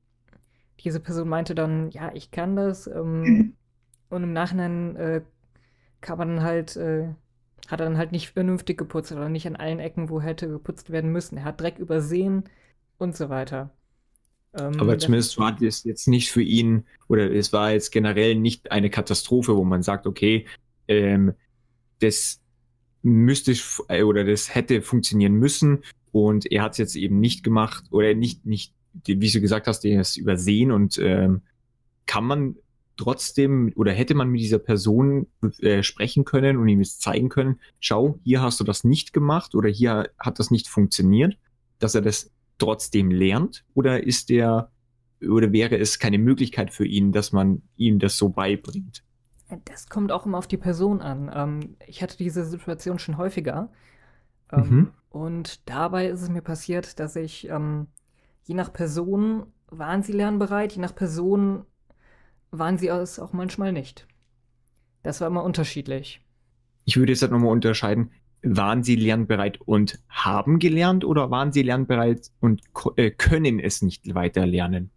diese 0.83 0.99
Person 0.99 1.29
meinte 1.29 1.55
dann, 1.55 1.89
ja, 1.91 2.11
ich 2.13 2.31
kann 2.31 2.55
das. 2.55 2.87
Ähm. 2.87 3.53
Und 4.09 4.23
im 4.23 4.31
Nachhinein 4.31 4.95
äh, 4.95 5.21
kann 5.99 6.17
man 6.17 6.41
halt, 6.41 6.77
äh, 6.77 7.09
hat 7.67 7.81
er 7.81 7.85
dann 7.85 7.97
halt 7.97 8.11
nicht 8.11 8.31
vernünftig 8.31 8.77
geputzt 8.77 9.11
oder 9.11 9.29
nicht 9.29 9.45
an 9.45 9.55
allen 9.55 9.79
Ecken, 9.79 10.09
wo 10.09 10.21
hätte 10.21 10.47
geputzt 10.47 10.89
werden 10.89 11.11
müssen. 11.11 11.37
Er 11.37 11.43
hat 11.45 11.61
Dreck 11.61 11.77
übersehen 11.77 12.45
und 12.97 13.15
so 13.15 13.29
weiter. 13.29 13.71
Ähm, 14.57 14.79
Aber 14.79 14.97
zumindest 14.97 15.37
war 15.37 15.51
das 15.55 15.83
jetzt 15.83 16.07
nicht 16.07 16.31
für 16.31 16.41
ihn, 16.41 16.85
oder 17.07 17.31
es 17.31 17.53
war 17.53 17.71
jetzt 17.71 17.91
generell 17.91 18.35
nicht 18.35 18.71
eine 18.71 18.89
Katastrophe, 18.89 19.55
wo 19.55 19.63
man 19.63 19.83
sagt, 19.83 20.07
okay, 20.07 20.45
ähm, 20.87 21.33
das 21.99 22.41
müsste 23.01 23.53
äh, 23.89 24.03
oder 24.03 24.23
das 24.23 24.53
hätte 24.53 24.81
funktionieren 24.81 25.33
müssen 25.33 25.83
und 26.11 26.49
er 26.51 26.63
hat 26.63 26.73
es 26.73 26.77
jetzt 26.77 26.95
eben 26.95 27.19
nicht 27.19 27.43
gemacht 27.43 27.85
oder 27.91 28.13
nicht, 28.13 28.45
nicht, 28.45 28.73
wie 29.05 29.29
du 29.29 29.41
gesagt 29.41 29.67
hast, 29.67 29.85
er 29.85 30.01
ist 30.01 30.17
übersehen 30.17 30.71
und 30.71 30.97
ähm, 30.97 31.41
kann 32.05 32.23
man 32.23 32.55
trotzdem 32.97 33.71
oder 33.75 33.91
hätte 33.91 34.15
man 34.15 34.29
mit 34.29 34.41
dieser 34.41 34.59
Person 34.59 35.27
äh, 35.59 35.83
sprechen 35.83 36.25
können 36.25 36.57
und 36.57 36.67
ihm 36.67 36.81
es 36.81 36.99
zeigen 36.99 37.29
können, 37.29 37.59
schau, 37.79 38.19
hier 38.23 38.41
hast 38.41 38.59
du 38.59 38.63
das 38.63 38.83
nicht 38.83 39.13
gemacht 39.13 39.55
oder 39.55 39.69
hier 39.69 40.09
hat 40.19 40.39
das 40.39 40.51
nicht 40.51 40.67
funktioniert, 40.67 41.37
dass 41.79 41.95
er 41.95 42.01
das 42.01 42.31
trotzdem 42.57 43.11
lernt 43.11 43.65
oder 43.73 44.03
ist 44.03 44.29
der 44.29 44.71
oder 45.21 45.51
wäre 45.51 45.77
es 45.77 45.97
keine 45.97 46.19
Möglichkeit 46.19 46.71
für 46.71 46.85
ihn, 46.85 47.11
dass 47.11 47.31
man 47.31 47.63
ihm 47.75 47.97
das 47.99 48.17
so 48.17 48.29
beibringt? 48.29 49.03
Das 49.65 49.89
kommt 49.89 50.11
auch 50.11 50.25
immer 50.25 50.37
auf 50.37 50.47
die 50.47 50.57
Person 50.57 51.01
an. 51.01 51.31
Ähm, 51.33 51.77
ich 51.87 52.03
hatte 52.03 52.17
diese 52.17 52.45
Situation 52.45 52.99
schon 52.99 53.17
häufiger. 53.17 53.71
Ähm, 54.51 54.69
mhm. 54.69 54.91
Und 55.09 55.67
dabei 55.69 56.07
ist 56.07 56.21
es 56.21 56.29
mir 56.29 56.41
passiert, 56.41 56.99
dass 56.99 57.15
ich 57.15 57.49
ähm, 57.49 57.87
je 58.43 58.55
nach 58.55 58.71
Person 58.71 59.47
waren 59.69 60.03
sie 60.03 60.13
lernbereit, 60.13 60.73
je 60.73 60.81
nach 60.81 60.95
Person 60.95 61.65
waren 62.51 62.77
sie 62.77 62.87
es 62.87 63.19
auch 63.19 63.33
manchmal 63.33 63.71
nicht. 63.71 64.07
Das 65.03 65.21
war 65.21 65.27
immer 65.27 65.43
unterschiedlich. 65.43 66.21
Ich 66.85 66.97
würde 66.97 67.11
jetzt 67.11 67.21
halt 67.21 67.31
nochmal 67.31 67.51
unterscheiden 67.51 68.11
waren 68.43 68.83
sie 68.83 68.95
lernbereit 68.95 69.59
und 69.61 69.99
haben 70.09 70.59
gelernt 70.59 71.03
oder 71.03 71.31
waren 71.31 71.51
sie 71.51 71.63
lernbereit 71.63 72.31
und 72.39 72.61
äh, 72.95 73.11
können 73.11 73.59
es 73.59 73.81
nicht 73.81 74.13
weiter 74.13 74.45
lernen? 74.45 74.91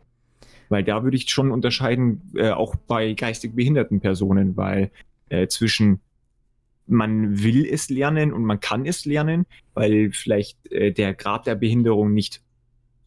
Weil 0.69 0.85
da 0.85 1.03
würde 1.03 1.17
ich 1.17 1.29
schon 1.31 1.51
unterscheiden, 1.51 2.23
äh, 2.35 2.51
auch 2.51 2.77
bei 2.77 3.13
geistig 3.15 3.55
behinderten 3.55 4.01
Personen, 4.01 4.57
weil 4.57 4.91
äh, 5.29 5.49
zwischen 5.49 6.01
man 6.87 7.43
will 7.43 7.67
es 7.67 7.89
lernen 7.89 8.33
und 8.33 8.45
man 8.45 8.59
kann 8.59 8.85
es 8.85 9.05
lernen, 9.05 9.47
weil 9.75 10.11
vielleicht 10.13 10.71
äh, 10.73 10.93
der 10.93 11.15
Grad 11.15 11.47
der 11.47 11.55
Behinderung 11.55 12.13
nicht 12.13 12.43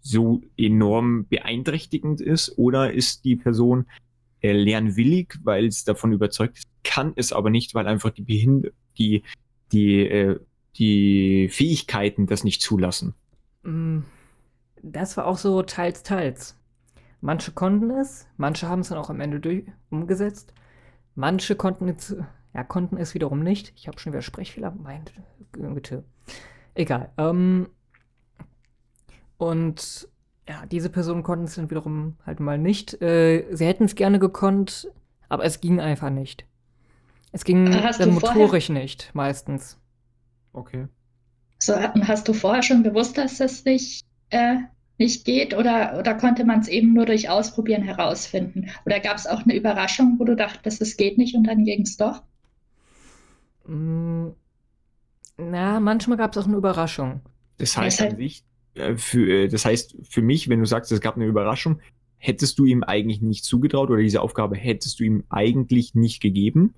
so 0.01 0.41
enorm 0.57 1.27
beeinträchtigend 1.27 2.21
ist, 2.21 2.57
oder 2.57 2.91
ist 2.91 3.23
die 3.23 3.35
Person 3.35 3.85
äh, 4.43 4.51
lernwillig, 4.51 5.39
weil 5.43 5.65
es 5.65 5.83
davon 5.83 6.11
überzeugt 6.11 6.57
ist, 6.59 6.67
kann 6.83 7.13
es 7.15 7.33
aber 7.33 7.49
nicht, 7.49 7.73
weil 7.73 7.87
einfach 7.87 8.11
die 8.11 8.21
Behinderung, 8.21 8.75
die 8.97 9.23
die, 9.73 10.07
äh, 10.07 10.39
die 10.75 11.49
Fähigkeiten 11.49 12.27
das 12.27 12.43
nicht 12.43 12.61
zulassen. 12.61 13.13
Mm, 13.63 13.99
das 14.81 15.17
war 15.17 15.25
auch 15.25 15.37
so 15.37 15.63
teils, 15.63 16.03
teils. 16.03 16.57
Manche 17.21 17.51
konnten 17.51 17.89
es, 17.89 18.27
manche 18.37 18.67
haben 18.67 18.81
es 18.81 18.89
dann 18.89 18.97
auch 18.97 19.09
am 19.09 19.19
Ende 19.19 19.39
durch, 19.39 19.65
umgesetzt. 19.89 20.53
Manche 21.15 21.55
konnten 21.55 21.89
es, 21.89 22.15
ja, 22.53 22.63
konnten 22.63 22.97
es 22.97 23.13
wiederum 23.13 23.39
nicht. 23.39 23.73
Ich 23.75 23.87
habe 23.87 23.99
schon 23.99 24.13
wieder 24.13 24.21
Sprechfehler. 24.21 24.71
Meine 24.71 25.05
Güte. 25.51 26.03
Egal. 26.75 27.11
Ähm, 27.17 27.69
und 29.37 30.09
ja, 30.47 30.65
diese 30.65 30.89
Personen 30.89 31.23
konnten 31.23 31.45
es 31.45 31.55
dann 31.55 31.69
wiederum 31.69 32.17
halt 32.25 32.39
mal 32.39 32.57
nicht. 32.57 33.01
Äh, 33.01 33.45
sie 33.51 33.65
hätten 33.65 33.85
es 33.85 33.95
gerne 33.95 34.19
gekonnt, 34.19 34.89
aber 35.29 35.45
es 35.45 35.61
ging 35.61 35.79
einfach 35.79 36.09
nicht. 36.09 36.45
Es 37.31 37.43
ging 37.43 37.73
hast 37.83 37.99
dann 37.99 38.13
motorisch 38.13 38.67
vorher... 38.67 38.81
nicht, 38.81 39.09
meistens. 39.13 39.79
Okay. 40.51 40.87
So, 41.59 41.73
hast 41.75 42.27
du 42.27 42.33
vorher 42.33 42.61
schon 42.61 42.83
gewusst, 42.83 43.17
dass 43.17 43.37
das 43.37 43.63
nicht, 43.65 44.05
äh, 44.29 44.57
nicht 44.97 45.25
geht 45.25 45.55
oder, 45.55 45.97
oder 45.97 46.13
konnte 46.13 46.45
man 46.45 46.59
es 46.59 46.67
eben 46.67 46.93
nur 46.93 47.05
durch 47.05 47.29
Ausprobieren 47.29 47.83
herausfinden? 47.83 48.69
Oder 48.85 48.99
gab 48.99 49.17
es 49.17 49.25
auch 49.25 49.43
eine 49.43 49.55
Überraschung, 49.55 50.15
wo 50.19 50.25
du 50.25 50.35
dachtest, 50.35 50.81
es 50.81 50.97
geht 50.97 51.17
nicht 51.17 51.35
und 51.35 51.45
dann 51.45 51.63
ging 51.63 51.81
es 51.81 51.97
doch? 51.97 52.21
Mm, 53.65 54.29
na, 55.37 55.79
manchmal 55.79 56.17
gab 56.17 56.33
es 56.33 56.37
auch 56.37 56.47
eine 56.47 56.57
Überraschung. 56.57 57.21
Das 57.57 57.77
heißt 57.77 58.01
an 58.01 58.17
sich, 58.17 58.39
äh, 58.39 58.52
für, 58.95 59.29
äh, 59.29 59.47
das 59.47 59.65
heißt 59.65 59.95
für 60.09 60.21
mich, 60.21 60.49
wenn 60.49 60.59
du 60.59 60.65
sagst, 60.65 60.91
es 60.91 61.01
gab 61.01 61.15
eine 61.15 61.25
Überraschung, 61.25 61.79
hättest 62.17 62.57
du 62.57 62.65
ihm 62.65 62.83
eigentlich 62.83 63.21
nicht 63.21 63.43
zugetraut 63.43 63.89
oder 63.89 64.01
diese 64.01 64.21
Aufgabe 64.21 64.55
hättest 64.55 64.99
du 64.99 65.03
ihm 65.03 65.23
eigentlich 65.29 65.93
nicht 65.93 66.21
gegeben. 66.21 66.73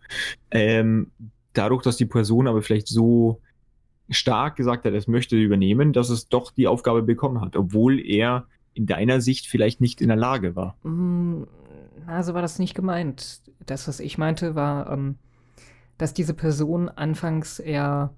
Ähm, 0.52 1.12
dadurch, 1.54 1.84
dass 1.84 1.98
die 1.98 2.06
Person 2.06 2.48
aber 2.48 2.62
vielleicht 2.62 2.88
so 2.88 3.42
stark 4.10 4.56
gesagt 4.56 4.86
hat, 4.86 4.94
es 4.94 5.08
möchte 5.08 5.36
übernehmen, 5.36 5.94
dass 5.94 6.10
es 6.10 6.28
doch 6.30 6.52
die 6.52 6.68
Aufgabe 6.68 7.04
bekommen 7.04 7.42
hat, 7.42 7.56
obwohl 7.56 8.00
er 8.00 8.48
in 8.74 8.86
deiner 8.86 9.22
Sicht 9.22 9.48
vielleicht 9.48 9.82
nicht 9.82 10.02
in 10.02 10.08
der 10.08 10.18
Lage 10.18 10.56
war. 10.56 10.78
Also 12.08 12.34
war 12.34 12.42
das 12.42 12.60
nicht 12.60 12.76
gemeint. 12.76 13.42
Das, 13.66 13.88
was 13.88 14.00
ich 14.00 14.18
meinte, 14.18 14.56
war, 14.56 14.92
ähm, 14.92 15.16
dass 15.98 16.14
diese 16.14 16.34
Person 16.34 16.90
anfangs 16.90 17.60
eher 17.60 18.14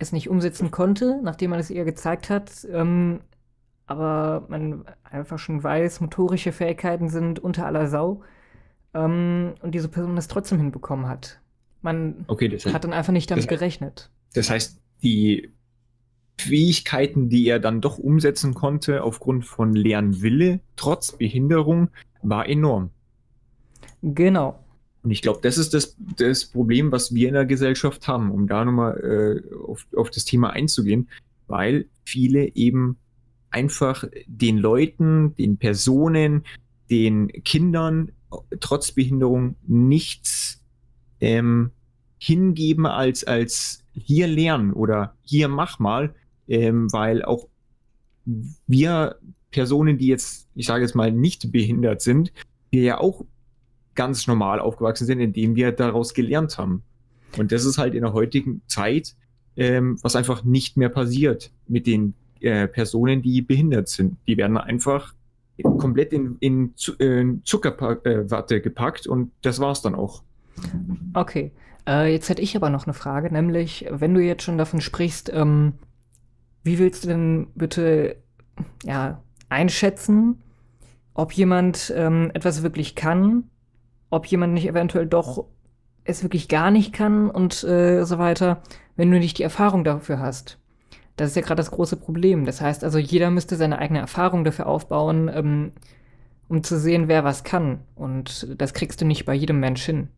es 0.00 0.12
nicht 0.12 0.28
umsetzen 0.28 0.70
konnte, 0.70 1.20
nachdem 1.22 1.50
man 1.50 1.60
es 1.60 1.70
ihr 1.70 1.84
gezeigt 1.84 2.30
hat, 2.30 2.66
ähm, 2.72 3.20
aber 3.86 4.46
man 4.48 4.84
einfach 5.04 5.38
schon 5.38 5.62
weiß, 5.62 6.00
motorische 6.00 6.52
Fähigkeiten 6.52 7.08
sind 7.08 7.38
unter 7.38 7.66
aller 7.66 7.86
Sau 7.86 8.22
ähm, 8.94 9.54
und 9.62 9.74
diese 9.74 9.88
Person 9.88 10.16
das 10.16 10.28
trotzdem 10.28 10.58
hinbekommen 10.58 11.08
hat. 11.08 11.40
Man 11.82 12.24
okay, 12.28 12.48
das 12.48 12.64
heißt, 12.64 12.74
hat 12.74 12.84
dann 12.84 12.92
einfach 12.92 13.12
nicht 13.12 13.30
damit 13.30 13.44
das 13.44 13.50
heißt, 13.50 13.58
gerechnet. 13.58 14.10
Das 14.34 14.50
heißt, 14.50 14.80
die 15.02 15.50
Fähigkeiten, 16.38 17.28
die 17.28 17.46
er 17.46 17.58
dann 17.58 17.80
doch 17.80 17.98
umsetzen 17.98 18.54
konnte 18.54 19.02
aufgrund 19.02 19.44
von 19.44 19.74
Lernwille, 19.74 20.60
trotz 20.76 21.12
Behinderung, 21.12 21.90
war 22.22 22.48
enorm. 22.48 22.90
Genau. 24.02 24.59
Und 25.02 25.10
ich 25.10 25.22
glaube, 25.22 25.40
das 25.42 25.56
ist 25.56 25.72
das, 25.72 25.96
das 26.16 26.44
Problem, 26.44 26.92
was 26.92 27.14
wir 27.14 27.28
in 27.28 27.34
der 27.34 27.46
Gesellschaft 27.46 28.06
haben, 28.06 28.30
um 28.30 28.46
da 28.46 28.64
nochmal 28.64 29.42
äh, 29.48 29.54
auf, 29.56 29.86
auf 29.96 30.10
das 30.10 30.24
Thema 30.24 30.50
einzugehen, 30.50 31.08
weil 31.46 31.86
viele 32.04 32.54
eben 32.54 32.96
einfach 33.50 34.04
den 34.26 34.58
Leuten, 34.58 35.34
den 35.36 35.56
Personen, 35.56 36.44
den 36.90 37.28
Kindern 37.44 38.12
trotz 38.60 38.92
Behinderung 38.92 39.56
nichts 39.66 40.62
ähm, 41.20 41.70
hingeben 42.18 42.86
als, 42.86 43.24
als 43.24 43.82
hier 43.92 44.26
lernen 44.26 44.72
oder 44.72 45.14
hier 45.22 45.48
mach 45.48 45.78
mal, 45.78 46.14
ähm, 46.48 46.92
weil 46.92 47.24
auch 47.24 47.48
wir 48.66 49.16
Personen, 49.50 49.98
die 49.98 50.06
jetzt, 50.06 50.48
ich 50.54 50.66
sage 50.66 50.82
jetzt 50.82 50.94
mal, 50.94 51.10
nicht 51.10 51.50
behindert 51.50 52.02
sind, 52.02 52.32
wir 52.70 52.82
ja 52.82 52.98
auch 52.98 53.24
ganz 54.00 54.26
normal 54.26 54.60
aufgewachsen 54.60 55.06
sind, 55.06 55.20
indem 55.20 55.56
wir 55.56 55.72
daraus 55.72 56.14
gelernt 56.14 56.56
haben. 56.56 56.82
Und 57.36 57.52
das 57.52 57.66
ist 57.66 57.76
halt 57.76 57.92
in 57.92 58.00
der 58.00 58.14
heutigen 58.14 58.62
Zeit, 58.66 59.14
ähm, 59.56 59.98
was 60.00 60.16
einfach 60.16 60.42
nicht 60.42 60.78
mehr 60.78 60.88
passiert 60.88 61.52
mit 61.68 61.86
den 61.86 62.14
äh, 62.40 62.66
Personen, 62.66 63.20
die 63.20 63.42
behindert 63.42 63.88
sind. 63.88 64.16
Die 64.26 64.38
werden 64.38 64.56
einfach 64.56 65.12
komplett 65.76 66.14
in, 66.14 66.38
in, 66.40 66.72
in 66.98 67.42
Zuckerwatte 67.44 68.54
äh, 68.54 68.60
gepackt 68.60 69.06
und 69.06 69.32
das 69.42 69.60
war's 69.60 69.82
dann 69.82 69.94
auch. 69.94 70.22
Okay. 71.12 71.52
Äh, 71.86 72.10
jetzt 72.10 72.30
hätte 72.30 72.40
ich 72.40 72.56
aber 72.56 72.70
noch 72.70 72.86
eine 72.86 72.94
Frage, 72.94 73.30
nämlich, 73.30 73.84
wenn 73.90 74.14
du 74.14 74.22
jetzt 74.22 74.44
schon 74.44 74.56
davon 74.56 74.80
sprichst, 74.80 75.30
ähm, 75.30 75.74
wie 76.64 76.78
willst 76.78 77.04
du 77.04 77.08
denn 77.08 77.48
bitte 77.54 78.16
ja, 78.82 79.22
einschätzen, 79.50 80.38
ob 81.12 81.32
jemand 81.32 81.92
ähm, 81.94 82.30
etwas 82.32 82.62
wirklich 82.62 82.94
kann, 82.94 83.44
ob 84.10 84.26
jemand 84.26 84.54
nicht 84.54 84.68
eventuell 84.68 85.06
doch 85.06 85.46
es 86.04 86.22
wirklich 86.22 86.48
gar 86.48 86.70
nicht 86.70 86.92
kann 86.92 87.30
und 87.30 87.62
äh, 87.64 88.04
so 88.04 88.18
weiter, 88.18 88.62
wenn 88.96 89.10
du 89.10 89.18
nicht 89.18 89.38
die 89.38 89.42
Erfahrung 89.42 89.84
dafür 89.84 90.18
hast? 90.18 90.58
Das 91.16 91.30
ist 91.30 91.36
ja 91.36 91.42
gerade 91.42 91.60
das 91.60 91.70
große 91.70 91.96
Problem. 91.96 92.46
Das 92.46 92.60
heißt 92.60 92.82
also, 92.82 92.98
jeder 92.98 93.30
müsste 93.30 93.56
seine 93.56 93.78
eigene 93.78 94.00
Erfahrung 94.00 94.44
dafür 94.44 94.66
aufbauen, 94.66 95.30
ähm, 95.32 95.72
um 96.48 96.62
zu 96.62 96.78
sehen, 96.78 97.08
wer 97.08 97.24
was 97.24 97.44
kann. 97.44 97.80
Und 97.94 98.48
das 98.56 98.74
kriegst 98.74 99.00
du 99.00 99.04
nicht 99.04 99.24
bei 99.24 99.34
jedem 99.34 99.60
Mensch 99.60 99.82
hin. 99.82 100.08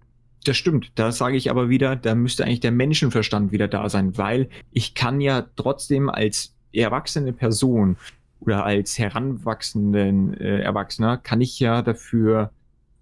Das 0.45 0.57
stimmt. 0.57 0.93
Da 0.95 1.13
sage 1.13 1.37
ich 1.37 1.51
aber 1.51 1.69
wieder, 1.69 1.97
da 1.97 2.15
müsste 2.15 2.45
eigentlich 2.45 2.61
der 2.61 2.73
Menschenverstand 2.73 3.53
wieder 3.53 3.69
da 3.69 3.89
sein, 3.89 4.17
weil 4.17 4.49
ich 4.71 4.95
kann 4.95 5.21
ja 5.21 5.47
trotzdem 5.57 6.09
als 6.09 6.55
erwachsene 6.73 7.33
Person 7.33 7.97
oder 8.41 8.65
als 8.65 8.99
heranwachsenden 8.99 10.35
äh, 10.35 10.61
Erwachsener 10.61 11.17
kann 11.17 11.41
ich 11.41 11.61
ja 11.61 11.83
dafür 11.83 12.51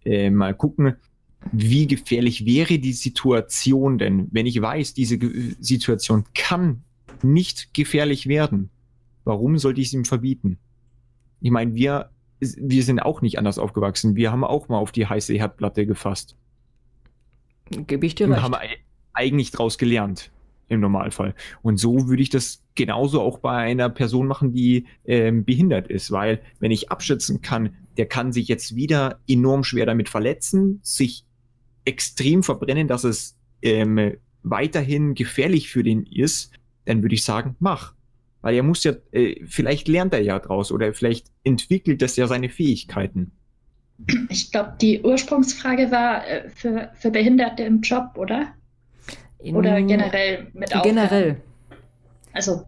äh, 0.05 0.31
mal 0.31 0.55
gucken, 0.55 0.97
wie 1.53 1.87
gefährlich 1.87 2.45
wäre 2.45 2.79
die 2.79 2.93
Situation 2.93 3.99
denn, 3.99 4.29
wenn 4.31 4.47
ich 4.47 4.61
weiß, 4.61 4.95
diese 4.95 5.19
Situation 5.59 6.25
kann 6.35 6.83
nicht 7.23 7.73
gefährlich 7.75 8.27
werden? 8.27 8.71
Warum 9.25 9.59
sollte 9.59 9.81
ich 9.81 9.89
es 9.89 9.93
ihm 9.93 10.05
verbieten? 10.05 10.59
Ich 11.41 11.51
meine, 11.51 11.75
wir, 11.75 12.11
wir 12.41 12.83
sind 12.83 13.01
auch 13.01 13.23
nicht 13.23 13.39
anders 13.39 13.59
aufgewachsen. 13.59 14.17
Wir 14.17 14.33
haben 14.33 14.45
auch 14.45 14.69
mal 14.69 14.79
auf 14.79 14.93
die 14.93 15.07
heiße 15.07 15.35
Herdplatte 15.35 15.87
gefasst. 15.87 16.37
Gebe 17.71 18.07
ich 18.07 18.15
dir 18.15 18.29
recht. 18.29 18.39
Und 18.39 18.43
haben 18.43 18.57
eigentlich 19.13 19.51
daraus 19.51 19.79
gelernt 19.79 20.31
im 20.69 20.81
Normalfall. 20.81 21.35
Und 21.63 21.79
so 21.79 22.09
würde 22.09 22.23
ich 22.23 22.31
das 22.31 22.63
genauso 22.75 23.21
auch 23.21 23.39
bei 23.39 23.57
einer 23.57 23.89
Person 23.89 24.27
machen, 24.27 24.53
die 24.53 24.87
ähm, 25.05 25.45
behindert 25.45 25.89
ist, 25.89 26.11
weil 26.11 26.41
wenn 26.61 26.71
ich 26.71 26.91
abschätzen 26.91 27.43
kann, 27.43 27.75
der 28.01 28.07
kann 28.07 28.33
sich 28.33 28.49
jetzt 28.49 28.75
wieder 28.77 29.21
enorm 29.29 29.63
schwer 29.63 29.85
damit 29.85 30.09
verletzen, 30.09 30.81
sich 30.83 31.27
extrem 31.85 32.43
verbrennen, 32.43 32.89
dass 32.89 33.05
es 33.05 33.37
ähm, 33.61 34.17
weiterhin 34.43 35.15
gefährlich 35.15 35.69
für 35.69 35.83
den 35.83 36.07
ist, 36.07 36.55
dann 36.87 37.03
würde 37.03 37.15
ich 37.15 37.25
sagen, 37.25 37.57
mach. 37.59 37.93
Weil 38.41 38.55
er 38.55 38.63
muss 38.63 38.85
ja, 38.85 38.93
äh, 39.13 39.45
vielleicht 39.45 39.87
lernt 39.87 40.15
er 40.15 40.23
ja 40.23 40.39
draus 40.39 40.73
oder 40.73 40.95
vielleicht 40.95 41.27
entwickelt 41.45 42.01
das 42.01 42.17
ja 42.17 42.27
seine 42.27 42.49
Fähigkeiten. 42.49 43.33
Ich 44.31 44.51
glaube, 44.51 44.77
die 44.81 45.03
Ursprungsfrage 45.03 45.91
war 45.91 46.27
äh, 46.27 46.49
für, 46.49 46.89
für 46.95 47.11
Behinderte 47.11 47.65
im 47.65 47.83
Job, 47.83 48.17
oder? 48.17 48.55
In, 49.41 49.57
oder 49.57 49.83
generell 49.83 50.47
mit 50.55 50.75
Aufgaben? 50.75 50.97
Generell. 50.97 51.43
Also. 52.33 52.63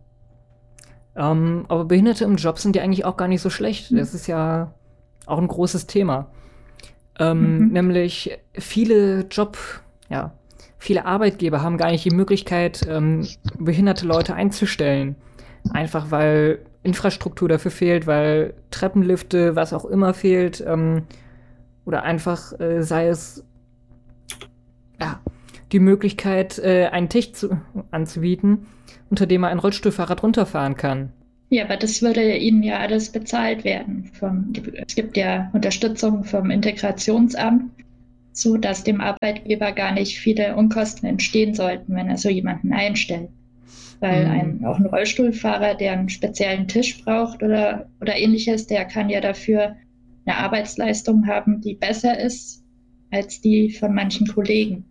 Ähm, 1.16 1.64
aber 1.68 1.86
Behinderte 1.86 2.24
im 2.24 2.36
Job 2.36 2.58
sind 2.58 2.76
ja 2.76 2.82
eigentlich 2.82 3.06
auch 3.06 3.16
gar 3.16 3.28
nicht 3.28 3.40
so 3.40 3.48
schlecht. 3.48 3.88
Hm. 3.88 3.96
Das 3.96 4.12
ist 4.12 4.26
ja 4.26 4.74
auch 5.26 5.38
ein 5.38 5.48
großes 5.48 5.86
Thema. 5.86 6.30
Ähm, 7.18 7.58
mhm. 7.58 7.68
Nämlich 7.72 8.38
viele 8.54 9.26
Job, 9.30 9.58
ja, 10.08 10.32
viele 10.78 11.04
Arbeitgeber 11.04 11.62
haben 11.62 11.76
gar 11.76 11.90
nicht 11.90 12.04
die 12.04 12.14
Möglichkeit, 12.14 12.86
ähm, 12.88 13.26
behinderte 13.58 14.06
Leute 14.06 14.34
einzustellen. 14.34 15.16
Einfach 15.70 16.10
weil 16.10 16.60
Infrastruktur 16.82 17.48
dafür 17.48 17.70
fehlt, 17.70 18.06
weil 18.06 18.54
Treppenlifte, 18.70 19.54
was 19.54 19.72
auch 19.72 19.84
immer 19.84 20.14
fehlt, 20.14 20.62
ähm, 20.66 21.04
oder 21.84 22.02
einfach 22.02 22.58
äh, 22.58 22.82
sei 22.82 23.08
es 23.08 23.44
ja, 25.00 25.20
die 25.72 25.80
Möglichkeit, 25.80 26.58
äh, 26.58 26.86
einen 26.86 27.08
Tisch 27.08 27.32
zu, 27.32 27.60
anzubieten, 27.90 28.66
unter 29.10 29.26
dem 29.26 29.42
man 29.42 29.50
ein 29.50 29.58
Rollstuhlfahrrad 29.58 30.22
runterfahren 30.22 30.76
kann. 30.76 31.12
Ja, 31.52 31.64
aber 31.64 31.76
das 31.76 32.00
würde 32.00 32.38
Ihnen 32.38 32.62
ja 32.62 32.78
alles 32.78 33.10
bezahlt 33.10 33.62
werden. 33.62 34.10
Vom, 34.14 34.54
es 34.86 34.94
gibt 34.94 35.18
ja 35.18 35.50
Unterstützung 35.52 36.24
vom 36.24 36.50
Integrationsamt, 36.50 37.70
so 38.32 38.56
dass 38.56 38.84
dem 38.84 39.02
Arbeitgeber 39.02 39.72
gar 39.72 39.92
nicht 39.92 40.18
viele 40.18 40.56
Unkosten 40.56 41.06
entstehen 41.06 41.52
sollten, 41.54 41.94
wenn 41.94 42.08
er 42.08 42.16
so 42.16 42.30
jemanden 42.30 42.72
einstellt. 42.72 43.28
Weil 44.00 44.24
mhm. 44.24 44.30
ein, 44.30 44.64
auch 44.64 44.78
ein 44.78 44.86
Rollstuhlfahrer, 44.86 45.74
der 45.74 45.92
einen 45.92 46.08
speziellen 46.08 46.68
Tisch 46.68 47.04
braucht 47.04 47.42
oder, 47.42 47.86
oder 48.00 48.16
ähnliches, 48.16 48.66
der 48.66 48.86
kann 48.86 49.10
ja 49.10 49.20
dafür 49.20 49.76
eine 50.24 50.38
Arbeitsleistung 50.38 51.26
haben, 51.26 51.60
die 51.60 51.74
besser 51.74 52.18
ist 52.18 52.64
als 53.10 53.42
die 53.42 53.68
von 53.68 53.92
manchen 53.92 54.26
Kollegen. 54.26 54.86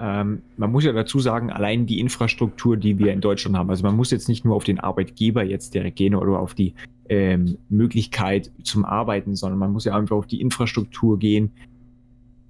Ähm, 0.00 0.42
man 0.56 0.70
muss 0.70 0.84
ja 0.84 0.92
dazu 0.92 1.18
sagen, 1.18 1.50
allein 1.50 1.86
die 1.86 1.98
Infrastruktur, 1.98 2.76
die 2.76 2.98
wir 2.98 3.12
in 3.12 3.20
Deutschland 3.20 3.56
haben, 3.56 3.70
also 3.70 3.82
man 3.82 3.96
muss 3.96 4.10
jetzt 4.10 4.28
nicht 4.28 4.44
nur 4.44 4.54
auf 4.54 4.64
den 4.64 4.78
Arbeitgeber 4.78 5.42
jetzt 5.42 5.74
direkt 5.74 5.96
gehen 5.96 6.14
oder 6.14 6.38
auf 6.38 6.54
die 6.54 6.74
ähm, 7.08 7.58
Möglichkeit 7.68 8.52
zum 8.62 8.84
Arbeiten, 8.84 9.34
sondern 9.34 9.58
man 9.58 9.72
muss 9.72 9.84
ja 9.84 9.96
einfach 9.96 10.16
auf 10.16 10.26
die 10.26 10.40
Infrastruktur 10.40 11.18
gehen, 11.18 11.50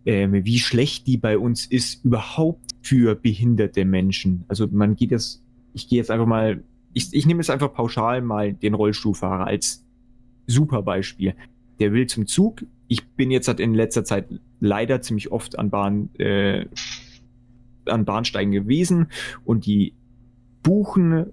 ähm, 0.05 0.45
wie 0.45 0.59
schlecht 0.59 1.07
die 1.07 1.17
bei 1.17 1.39
uns 1.39 1.67
ist, 1.67 2.05
überhaupt 2.05 2.75
für 2.83 3.15
behinderte 3.15 3.85
Menschen. 3.85 4.45
Also 4.49 4.67
man 4.71 4.97
geht 4.97 5.11
jetzt, 5.11 5.43
ich 5.75 5.89
gehe 5.89 5.99
jetzt 5.99 6.11
einfach 6.11 6.27
mal, 6.27 6.63
ich, 6.93 7.13
ich 7.13 7.27
nehme 7.27 7.41
jetzt 7.41 7.51
einfach 7.51 7.73
pauschal 7.73 8.21
mal 8.23 8.53
den 8.53 8.75
Rollstuhlfahrer 8.75 9.47
als 9.47 9.85
super 10.47 10.83
Beispiel. 10.83 11.35
Der 11.79 11.93
will 11.93 12.07
zum 12.07 12.27
Zug. 12.27 12.65
Ich 12.89 13.07
bin 13.07 13.31
jetzt 13.31 13.49
halt 13.49 13.61
in 13.61 13.75
letzter 13.75 14.05
Zeit 14.05 14.27
leider 14.61 15.01
ziemlich 15.03 15.31
oft 15.31 15.59
an 15.59 15.71
Bahn, 15.71 16.09
äh, 16.19 16.65
an 17.89 18.05
Bahnsteigen 18.05 18.53
gewesen 18.53 19.09
und 19.45 19.67
die 19.67 19.95
buchen 20.63 21.33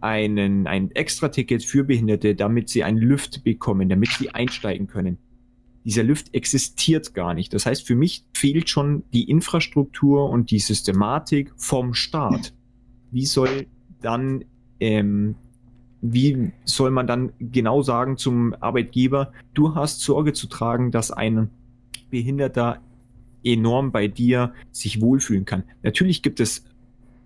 einen, 0.00 0.66
ein 0.66 0.90
Extra-Ticket 0.90 1.64
für 1.64 1.84
Behinderte, 1.84 2.34
damit 2.34 2.68
sie 2.68 2.84
einen 2.84 2.98
Lift 2.98 3.42
bekommen, 3.42 3.88
damit 3.88 4.10
sie 4.10 4.30
einsteigen 4.30 4.86
können. 4.86 5.18
Dieser 5.84 6.02
Lift 6.02 6.34
existiert 6.34 7.14
gar 7.14 7.34
nicht. 7.34 7.52
Das 7.54 7.66
heißt, 7.66 7.86
für 7.86 7.94
mich 7.94 8.26
fehlt 8.34 8.68
schon 8.68 9.04
die 9.12 9.30
Infrastruktur 9.30 10.28
und 10.30 10.50
die 10.50 10.58
Systematik 10.58 11.52
vom 11.56 11.94
Staat. 11.94 12.54
Wie 13.10 13.26
soll 13.26 13.66
dann, 14.00 14.44
ähm, 14.80 15.36
wie 16.00 16.52
soll 16.64 16.90
man 16.90 17.06
dann 17.06 17.32
genau 17.38 17.82
sagen 17.82 18.16
zum 18.16 18.54
Arbeitgeber, 18.60 19.32
du 19.54 19.74
hast 19.74 20.00
Sorge 20.00 20.32
zu 20.32 20.46
tragen, 20.48 20.90
dass 20.90 21.10
ein 21.10 21.50
Behinderter 22.10 22.80
enorm 23.44 23.92
bei 23.92 24.08
dir 24.08 24.52
sich 24.72 25.00
wohlfühlen 25.00 25.44
kann. 25.44 25.64
Natürlich 25.82 26.22
gibt 26.22 26.40
es 26.40 26.64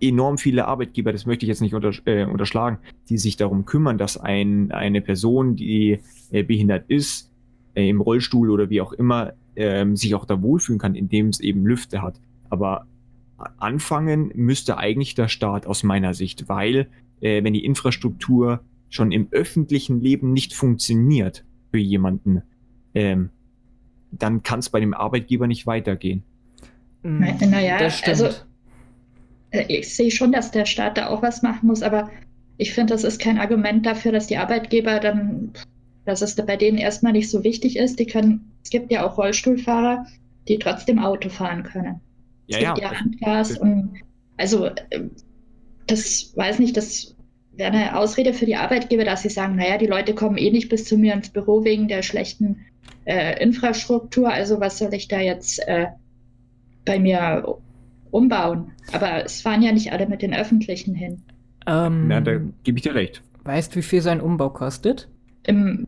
enorm 0.01 0.37
viele 0.37 0.65
Arbeitgeber, 0.65 1.11
das 1.11 1.25
möchte 1.25 1.45
ich 1.45 1.49
jetzt 1.49 1.61
nicht 1.61 1.73
unter, 1.73 1.91
äh, 2.05 2.25
unterschlagen, 2.25 2.79
die 3.09 3.17
sich 3.17 3.37
darum 3.37 3.65
kümmern, 3.65 3.97
dass 3.97 4.17
ein, 4.17 4.71
eine 4.71 5.01
Person, 5.01 5.55
die 5.55 5.99
äh, 6.31 6.43
behindert 6.43 6.85
ist, 6.87 7.31
äh, 7.75 7.89
im 7.89 8.01
Rollstuhl 8.01 8.49
oder 8.49 8.69
wie 8.69 8.81
auch 8.81 8.93
immer, 8.93 9.33
ähm, 9.55 9.95
sich 9.95 10.15
auch 10.15 10.25
da 10.25 10.41
wohlfühlen 10.41 10.79
kann, 10.79 10.95
indem 10.95 11.29
es 11.29 11.39
eben 11.39 11.65
Lüfte 11.65 12.01
hat. 12.01 12.19
Aber 12.49 12.87
anfangen 13.57 14.31
müsste 14.35 14.77
eigentlich 14.77 15.15
der 15.15 15.27
Staat 15.27 15.65
aus 15.65 15.83
meiner 15.83 16.13
Sicht, 16.13 16.49
weil 16.49 16.87
äh, 17.21 17.43
wenn 17.43 17.53
die 17.53 17.65
Infrastruktur 17.65 18.61
schon 18.89 19.11
im 19.11 19.27
öffentlichen 19.31 20.01
Leben 20.01 20.33
nicht 20.33 20.53
funktioniert 20.53 21.45
für 21.71 21.77
jemanden, 21.77 22.41
ähm, 22.93 23.29
dann 24.11 24.43
kann 24.43 24.59
es 24.59 24.69
bei 24.69 24.79
dem 24.79 24.93
Arbeitgeber 24.93 25.47
nicht 25.47 25.67
weitergehen. 25.67 26.23
Naja, 27.03 27.77
also 28.05 28.29
äh, 29.51 29.65
ich 29.67 29.93
sehe 29.95 30.11
schon, 30.11 30.31
dass 30.31 30.51
der 30.51 30.65
Staat 30.65 30.97
da 30.97 31.07
auch 31.07 31.21
was 31.21 31.41
machen 31.41 31.67
muss, 31.67 31.81
aber 31.81 32.09
ich 32.57 32.73
finde, 32.73 32.93
das 32.93 33.03
ist 33.03 33.21
kein 33.21 33.39
Argument 33.39 33.85
dafür, 33.85 34.11
dass 34.11 34.27
die 34.27 34.37
Arbeitgeber 34.37 34.99
dann, 34.99 35.53
dass 36.05 36.21
es 36.21 36.35
bei 36.35 36.57
denen 36.57 36.77
erstmal 36.77 37.13
nicht 37.13 37.29
so 37.29 37.43
wichtig 37.43 37.77
ist. 37.77 37.99
Die 37.99 38.05
können, 38.05 38.51
es 38.63 38.69
gibt 38.69 38.91
ja 38.91 39.07
auch 39.07 39.17
Rollstuhlfahrer, 39.17 40.05
die 40.47 40.59
trotzdem 40.59 40.99
Auto 40.99 41.29
fahren 41.29 41.63
können. 41.63 42.01
Ja, 42.47 42.57
es 42.57 42.65
gibt 42.65 42.77
ja. 42.79 42.91
ja 42.91 42.99
Handgas 42.99 43.57
und 43.57 43.93
also 44.37 44.65
äh, 44.65 45.03
das 45.87 46.33
weiß 46.35 46.59
nicht, 46.59 46.75
das 46.75 47.15
wäre 47.53 47.71
eine 47.71 47.97
Ausrede 47.97 48.33
für 48.33 48.45
die 48.45 48.55
Arbeitgeber, 48.55 49.03
dass 49.03 49.21
sie 49.21 49.29
sagen, 49.29 49.55
naja, 49.55 49.77
die 49.77 49.87
Leute 49.87 50.13
kommen 50.13 50.37
eh 50.37 50.51
nicht 50.51 50.69
bis 50.69 50.85
zu 50.85 50.97
mir 50.97 51.13
ins 51.13 51.29
Büro 51.29 51.63
wegen 51.63 51.87
der 51.87 52.01
schlechten 52.03 52.65
äh, 53.05 53.41
Infrastruktur, 53.41 54.29
also 54.29 54.59
was 54.59 54.77
soll 54.77 54.93
ich 54.93 55.07
da 55.07 55.19
jetzt 55.19 55.59
äh, 55.67 55.87
bei 56.85 56.99
mir 56.99 57.57
umbauen? 58.11 58.71
Aber 58.91 59.25
es 59.25 59.41
fahren 59.41 59.61
ja 59.61 59.71
nicht 59.71 59.91
alle 59.91 60.07
mit 60.07 60.21
den 60.21 60.33
öffentlichen 60.33 60.95
hin. 60.95 61.23
Ähm, 61.67 62.07
Na, 62.07 62.21
da 62.21 62.39
gebe 62.63 62.77
ich 62.77 62.83
dir 62.83 62.95
recht. 62.95 63.21
Weißt 63.43 63.73
du, 63.73 63.77
wie 63.77 63.83
viel 63.83 64.01
so 64.01 64.09
ein 64.09 64.21
Umbau 64.21 64.49
kostet? 64.49 65.09
Im, 65.43 65.87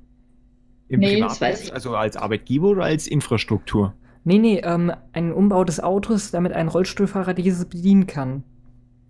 Im 0.87 0.99
nee, 0.99 1.19
das 1.19 1.41
weiß 1.41 1.63
ich. 1.63 1.73
Also 1.73 1.95
als 1.95 2.17
Arbeitgeber 2.17 2.69
oder 2.69 2.83
als 2.83 3.07
Infrastruktur? 3.07 3.93
Nee, 4.23 4.37
nee, 4.37 4.61
ähm, 4.63 4.91
ein 5.13 5.33
Umbau 5.33 5.63
des 5.63 5.79
Autos, 5.79 6.31
damit 6.31 6.53
ein 6.53 6.67
Rollstuhlfahrer 6.67 7.33
dieses 7.33 7.65
bedienen 7.65 8.07
kann. 8.07 8.43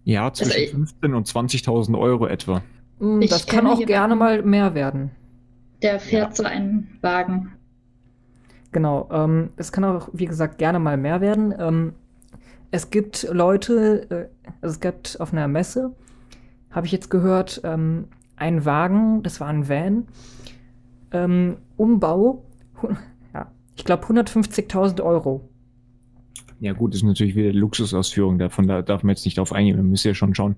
Ja, 0.04 0.32
zwischen 0.34 0.54
also, 0.54 0.72
15 0.72 1.14
und 1.14 1.28
20.000 1.28 2.00
Euro 2.00 2.28
etwa. 2.28 2.64
Hm, 3.00 3.22
das 3.28 3.46
kann 3.46 3.68
auch 3.68 3.86
gerne 3.86 4.16
mal 4.16 4.42
mehr 4.42 4.74
werden. 4.74 5.12
Der 5.82 6.00
fährt 6.00 6.30
ja. 6.30 6.36
so 6.36 6.44
einen 6.44 6.98
Wagen. 7.02 7.54
Genau, 8.72 9.10
ähm, 9.12 9.50
es 9.58 9.72
kann 9.72 9.84
auch, 9.84 10.10
wie 10.14 10.26
gesagt, 10.26 10.58
gerne 10.58 10.80
mal 10.80 10.98
mehr 10.98 11.20
werden. 11.20 11.54
Ähm, 11.58 11.94
es 12.72 12.90
gibt 12.90 13.28
Leute, 13.32 14.10
äh, 14.10 14.50
also 14.62 14.74
es 14.76 14.80
gibt 14.80 15.20
auf 15.20 15.34
einer 15.34 15.48
Messe, 15.48 15.94
habe 16.70 16.86
ich 16.86 16.92
jetzt 16.92 17.10
gehört, 17.10 17.62
ähm, 17.64 18.06
einen 18.38 18.64
Wagen, 18.66 19.24
das 19.24 19.42
war 19.42 19.50
ein 19.50 19.68
Van, 19.68 20.08
ähm, 21.12 21.58
Umbau, 21.76 22.46
ja, 23.34 23.52
ich 23.76 23.84
glaube 23.84 24.06
150.000 24.06 25.02
Euro. 25.02 25.50
Ja 26.62 26.74
gut, 26.74 26.94
das 26.94 27.02
ist 27.02 27.04
natürlich 27.08 27.36
wieder 27.36 27.52
Luxusausführung, 27.52 28.40
davon 28.40 28.68
da 28.68 28.82
darf 28.82 29.04
man 29.04 29.16
jetzt 29.16 29.26
nicht 29.26 29.38
drauf 29.38 29.52
eingehen, 29.52 29.78
man 29.78 29.90
muss 29.90 30.04
ja 30.04 30.14
schon 30.14 30.34
schauen, 30.34 30.56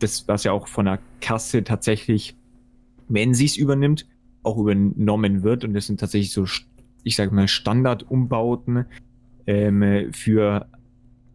das, 0.00 0.26
was 0.26 0.42
ja 0.42 0.52
auch 0.52 0.66
von 0.66 0.86
der 0.86 0.98
Kasse 1.20 1.62
tatsächlich, 1.62 2.36
wenn 3.08 3.34
sie 3.34 3.44
es 3.44 3.56
übernimmt, 3.56 4.06
auch 4.42 4.58
übernommen 4.58 5.44
wird 5.44 5.64
und 5.64 5.74
das 5.74 5.86
sind 5.86 6.00
tatsächlich 6.00 6.32
so 6.32 6.44
ich 7.04 7.16
sage 7.16 7.34
mal, 7.34 7.48
Standardumbauten 7.48 8.86
ähm, 9.46 10.12
für 10.12 10.66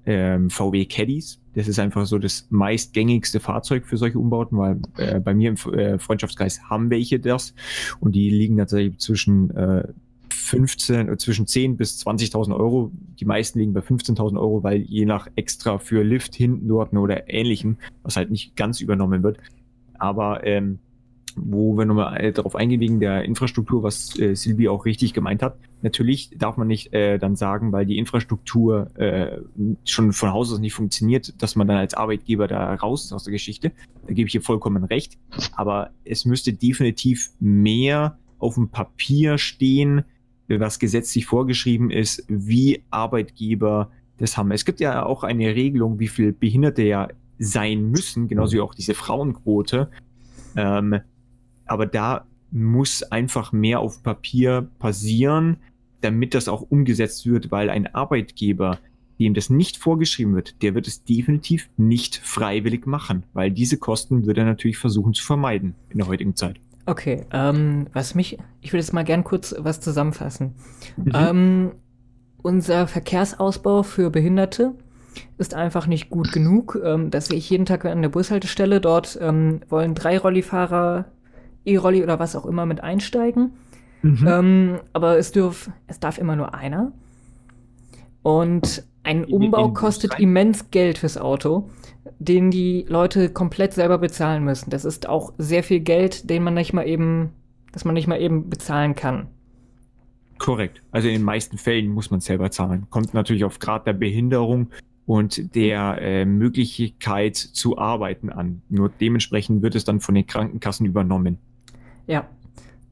ähm, 0.05 0.49
VW 0.49 0.85
Caddies. 0.85 1.39
Das 1.53 1.67
ist 1.67 1.79
einfach 1.79 2.05
so 2.05 2.17
das 2.17 2.47
meistgängigste 2.49 3.39
Fahrzeug 3.39 3.85
für 3.85 3.97
solche 3.97 4.19
Umbauten, 4.19 4.57
weil 4.57 4.79
äh, 4.97 5.19
bei 5.19 5.33
mir 5.33 5.49
im 5.49 5.73
äh, 5.73 5.99
Freundschaftskreis 5.99 6.61
haben 6.69 6.89
welche 6.89 7.19
das 7.19 7.53
und 7.99 8.15
die 8.15 8.29
liegen 8.29 8.57
tatsächlich 8.57 8.99
zwischen 8.99 9.49
äh, 9.55 9.83
15, 10.29 11.09
äh, 11.09 11.17
zwischen 11.17 11.45
10 11.45 11.75
bis 11.75 12.05
20.000 12.05 12.55
Euro. 12.55 12.91
Die 13.19 13.25
meisten 13.25 13.59
liegen 13.59 13.73
bei 13.73 13.81
15.000 13.81 14.39
Euro, 14.39 14.63
weil 14.63 14.81
je 14.81 15.05
nach 15.05 15.27
extra 15.35 15.77
für 15.77 16.03
Lift 16.03 16.35
hinten 16.35 16.67
dort 16.67 16.93
oder 16.93 17.29
ähnlichem, 17.29 17.77
was 18.03 18.15
halt 18.15 18.31
nicht 18.31 18.55
ganz 18.55 18.79
übernommen 18.79 19.23
wird. 19.23 19.39
Aber 19.99 20.45
ähm, 20.45 20.79
wo 21.37 21.77
wir 21.77 21.85
nochmal 21.85 22.19
äh, 22.19 22.31
darauf 22.31 22.55
eingehen 22.55 22.79
wegen 22.79 22.99
der 22.99 23.23
Infrastruktur, 23.23 23.83
was 23.83 24.17
äh, 24.19 24.35
Silvi 24.35 24.67
auch 24.67 24.85
richtig 24.85 25.13
gemeint 25.13 25.41
hat. 25.43 25.57
Natürlich 25.81 26.31
darf 26.37 26.57
man 26.57 26.67
nicht 26.67 26.93
äh, 26.93 27.17
dann 27.17 27.35
sagen, 27.35 27.71
weil 27.71 27.85
die 27.85 27.97
Infrastruktur 27.97 28.91
äh, 28.95 29.39
schon 29.85 30.11
von 30.13 30.33
Haus 30.33 30.51
aus 30.51 30.59
nicht 30.59 30.73
funktioniert, 30.73 31.41
dass 31.41 31.55
man 31.55 31.67
dann 31.67 31.77
als 31.77 31.93
Arbeitgeber 31.93 32.47
da 32.47 32.73
raus 32.75 33.05
ist 33.05 33.13
aus 33.13 33.23
der 33.23 33.31
Geschichte. 33.31 33.71
Da 34.07 34.13
gebe 34.13 34.27
ich 34.27 34.31
hier 34.31 34.41
vollkommen 34.41 34.83
recht. 34.83 35.17
Aber 35.55 35.91
es 36.03 36.25
müsste 36.25 36.53
definitiv 36.53 37.31
mehr 37.39 38.17
auf 38.39 38.55
dem 38.55 38.69
Papier 38.69 39.37
stehen, 39.37 40.03
was 40.47 40.79
gesetzlich 40.79 41.25
vorgeschrieben 41.25 41.91
ist, 41.91 42.23
wie 42.27 42.83
Arbeitgeber 42.89 43.91
das 44.17 44.37
haben. 44.37 44.51
Es 44.51 44.65
gibt 44.65 44.79
ja 44.79 45.05
auch 45.05 45.23
eine 45.23 45.55
Regelung, 45.55 45.99
wie 45.99 46.07
viel 46.07 46.31
Behinderte 46.31 46.83
ja 46.83 47.09
sein 47.39 47.91
müssen, 47.91 48.27
genauso 48.27 48.57
wie 48.57 48.61
auch 48.61 48.73
diese 48.73 48.93
Frauenquote. 48.93 49.89
Ähm, 50.55 50.99
aber 51.67 51.85
da 51.85 52.25
muss 52.51 53.03
einfach 53.03 53.51
mehr 53.51 53.79
auf 53.79 54.03
Papier 54.03 54.69
passieren, 54.79 55.57
damit 56.01 56.33
das 56.33 56.47
auch 56.47 56.61
umgesetzt 56.61 57.25
wird, 57.25 57.51
weil 57.51 57.69
ein 57.69 57.93
Arbeitgeber, 57.93 58.79
dem 59.19 59.33
das 59.33 59.49
nicht 59.49 59.77
vorgeschrieben 59.77 60.35
wird, 60.35 60.61
der 60.61 60.75
wird 60.75 60.87
es 60.87 61.03
definitiv 61.03 61.69
nicht 61.77 62.17
freiwillig 62.17 62.85
machen, 62.85 63.23
weil 63.33 63.51
diese 63.51 63.77
Kosten 63.77 64.25
wird 64.25 64.37
er 64.37 64.45
natürlich 64.45 64.77
versuchen 64.77 65.13
zu 65.13 65.23
vermeiden 65.23 65.75
in 65.89 65.97
der 65.97 66.07
heutigen 66.07 66.35
Zeit. 66.35 66.59
Okay, 66.85 67.25
ähm, 67.33 67.87
was 67.91 68.15
mich, 68.15 68.37
ich 68.61 68.71
will 68.71 68.79
jetzt 68.79 68.93
mal 68.93 69.03
gern 69.03 69.25
kurz 69.25 69.53
was 69.57 69.81
zusammenfassen. 69.81 70.53
Mhm. 70.95 71.11
Ähm, 71.13 71.71
unser 72.41 72.87
Verkehrsausbau 72.87 73.83
für 73.83 74.09
Behinderte 74.09 74.73
ist 75.37 75.53
einfach 75.53 75.87
nicht 75.87 76.09
gut 76.09 76.31
genug. 76.31 76.79
Ähm, 76.81 77.11
das 77.11 77.25
sehe 77.25 77.37
ich 77.37 77.49
jeden 77.49 77.65
Tag 77.65 77.83
an 77.83 78.01
der 78.01 78.09
Bushaltestelle. 78.09 78.79
Dort 78.79 79.17
ähm, 79.21 79.61
wollen 79.67 79.95
drei 79.95 80.17
Rollifahrer 80.17 81.05
E-Rolli 81.67 82.03
oder 82.03 82.19
was 82.19 82.35
auch 82.35 82.45
immer 82.45 82.65
mit 82.65 82.81
einsteigen. 82.83 83.51
Mhm. 84.01 84.27
Ähm, 84.27 84.79
aber 84.93 85.17
es, 85.17 85.31
dürf, 85.31 85.69
es 85.87 85.99
darf 85.99 86.17
immer 86.17 86.35
nur 86.35 86.53
einer. 86.53 86.91
Und 88.23 88.83
ein 89.03 89.23
Umbau 89.25 89.69
kostet 89.69 90.19
immens 90.19 90.69
Geld 90.69 90.97
fürs 90.97 91.17
Auto, 91.17 91.69
den 92.19 92.51
die 92.51 92.85
Leute 92.89 93.29
komplett 93.29 93.73
selber 93.73 93.97
bezahlen 93.97 94.43
müssen. 94.43 94.69
Das 94.69 94.85
ist 94.85 95.07
auch 95.07 95.33
sehr 95.37 95.63
viel 95.63 95.79
Geld, 95.79 96.29
den 96.29 96.43
man 96.43 96.53
nicht 96.53 96.73
mal 96.73 96.85
eben, 96.85 97.29
das 97.71 97.85
man 97.85 97.93
nicht 97.93 98.07
mal 98.07 98.19
eben 98.19 98.49
bezahlen 98.49 98.95
kann. 98.95 99.27
Korrekt. 100.39 100.81
Also 100.91 101.07
in 101.07 101.15
den 101.15 101.23
meisten 101.23 101.57
Fällen 101.57 101.87
muss 101.87 102.11
man 102.11 102.19
selber 102.19 102.51
zahlen. 102.51 102.87
Kommt 102.89 103.13
natürlich 103.13 103.43
auf 103.43 103.59
Grad 103.59 103.87
der 103.87 103.93
Behinderung 103.93 104.67
und 105.05 105.55
der 105.55 105.97
äh, 106.01 106.25
Möglichkeit 106.25 107.37
zu 107.37 107.77
arbeiten 107.77 108.29
an. 108.29 108.61
Nur 108.69 108.89
dementsprechend 108.89 109.61
wird 109.61 109.75
es 109.75 109.85
dann 109.85 110.01
von 110.01 110.15
den 110.15 110.27
Krankenkassen 110.27 110.85
übernommen. 110.85 111.37
Ja. 112.07 112.25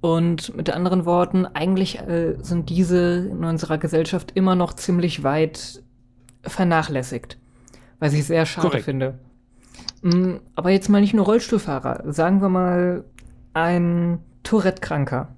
Und 0.01 0.55
mit 0.55 0.69
anderen 0.69 1.05
Worten, 1.05 1.47
eigentlich 1.47 1.99
äh, 1.99 2.35
sind 2.41 2.69
diese 2.69 3.27
in 3.31 3.43
unserer 3.43 3.79
Gesellschaft 3.79 4.33
immer 4.35 4.55
noch 4.55 4.73
ziemlich 4.73 5.23
weit 5.23 5.81
vernachlässigt. 6.43 7.39
Was 7.99 8.13
ich 8.13 8.25
sehr 8.25 8.45
schade 8.45 8.67
Korrekt. 8.67 8.85
finde. 8.85 9.17
Mm, 10.03 10.35
aber 10.53 10.69
jetzt 10.69 10.89
mal 10.89 11.01
nicht 11.01 11.15
nur 11.15 11.25
Rollstuhlfahrer. 11.25 12.13
Sagen 12.13 12.41
wir 12.41 12.49
mal 12.49 13.03
ein 13.53 14.19
Tourette-Kranker. 14.43 15.29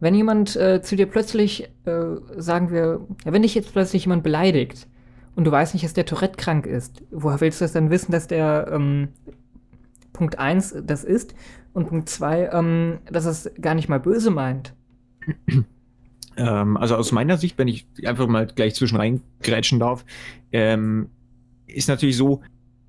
Wenn 0.00 0.14
jemand 0.14 0.56
äh, 0.56 0.82
zu 0.82 0.96
dir 0.96 1.06
plötzlich, 1.06 1.70
äh, 1.84 2.02
sagen 2.36 2.70
wir, 2.70 3.00
ja, 3.24 3.32
wenn 3.32 3.42
dich 3.42 3.54
jetzt 3.54 3.72
plötzlich 3.72 4.04
jemand 4.04 4.24
beleidigt 4.24 4.88
und 5.36 5.44
du 5.44 5.52
weißt 5.52 5.74
nicht, 5.74 5.84
dass 5.84 5.94
der 5.94 6.04
Tourette 6.04 6.36
krank 6.36 6.66
ist, 6.66 7.02
woher 7.10 7.40
willst 7.40 7.60
du 7.60 7.64
das 7.64 7.72
dann 7.72 7.90
wissen, 7.90 8.12
dass 8.12 8.26
der 8.26 8.68
ähm, 8.72 9.08
Punkt 10.12 10.38
1 10.38 10.78
das 10.84 11.04
ist 11.04 11.34
und 11.76 11.88
Punkt 11.88 12.08
zwei, 12.08 12.48
ähm, 12.52 13.00
dass 13.10 13.26
es 13.26 13.50
gar 13.60 13.74
nicht 13.74 13.88
mal 13.88 14.00
böse 14.00 14.30
meint. 14.30 14.74
Ähm, 16.38 16.76
also 16.76 16.96
aus 16.96 17.12
meiner 17.12 17.38
Sicht, 17.38 17.56
wenn 17.56 17.66
ich 17.66 17.86
einfach 18.04 18.26
mal 18.26 18.46
gleich 18.46 18.74
zwischen 18.74 18.96
reingrätschen 18.98 19.80
darf, 19.80 20.04
ähm, 20.52 21.08
ist 21.66 21.88
natürlich 21.88 22.18
so, 22.18 22.42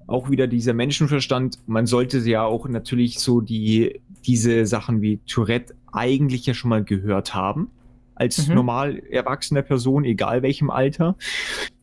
auch 0.06 0.30
wieder 0.30 0.48
dieser 0.48 0.74
Menschenverstand, 0.74 1.60
man 1.66 1.86
sollte 1.86 2.18
ja 2.20 2.44
auch 2.44 2.68
natürlich 2.68 3.20
so 3.20 3.40
die, 3.40 4.02
diese 4.26 4.66
Sachen 4.66 5.02
wie 5.02 5.22
Tourette 5.28 5.76
eigentlich 5.94 6.46
ja 6.46 6.54
schon 6.54 6.72
mal 6.72 6.84
gehört 6.84 7.34
haben. 7.34 7.72
Als 8.16 8.50
mhm. 8.50 8.56
normal 8.56 9.00
erwachsene 9.10 9.64
Person, 9.64 10.04
egal 10.04 10.42
welchem 10.42 10.70
Alter. 10.70 11.16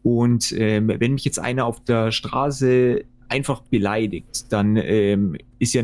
Und 0.03 0.53
ähm, 0.59 0.93
wenn 0.99 1.15
mich 1.15 1.25
jetzt 1.25 1.39
einer 1.39 1.65
auf 1.65 1.83
der 1.83 2.13
Straße 2.13 3.07
einfach 3.31 3.63
beleidigt, 3.63 4.53
dann 4.53 4.77
ähm, 4.77 5.39
ist 5.59 5.73
ja 5.73 5.83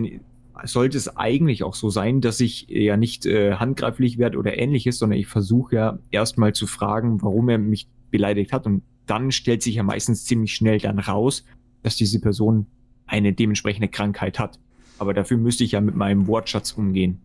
sollte 0.65 0.97
es 0.97 1.17
eigentlich 1.17 1.63
auch 1.63 1.75
so 1.75 1.91
sein, 1.91 2.21
dass 2.21 2.41
ich 2.41 2.67
ja 2.69 2.97
nicht 2.97 3.27
äh, 3.27 3.55
handgreiflich 3.55 4.19
werde 4.19 4.39
oder 4.39 4.59
ähnliches, 4.59 4.99
sondern 4.99 5.19
ich 5.19 5.27
versuche 5.27 5.75
ja 5.75 5.99
erstmal 6.11 6.53
zu 6.53 6.67
fragen, 6.67 7.23
warum 7.23 7.49
er 7.49 7.59
mich 7.59 7.89
beleidigt 8.11 8.53
hat. 8.53 8.67
Und 8.67 8.83
dann 9.07 9.33
stellt 9.33 9.63
sich 9.63 9.77
ja 9.77 9.83
meistens 9.83 10.25
ziemlich 10.25 10.55
schnell 10.55 10.79
dann 10.79 10.99
raus, 10.99 11.45
dass 11.83 11.97
diese 11.97 12.21
Person 12.21 12.67
eine 13.07 13.33
dementsprechende 13.33 13.89
Krankheit 13.89 14.39
hat. 14.39 14.59
Aber 14.99 15.15
dafür 15.15 15.37
müsste 15.37 15.65
ich 15.65 15.73
ja 15.73 15.81
mit 15.81 15.97
meinem 15.97 16.27
Wortschatz 16.27 16.73
umgehen. 16.73 17.21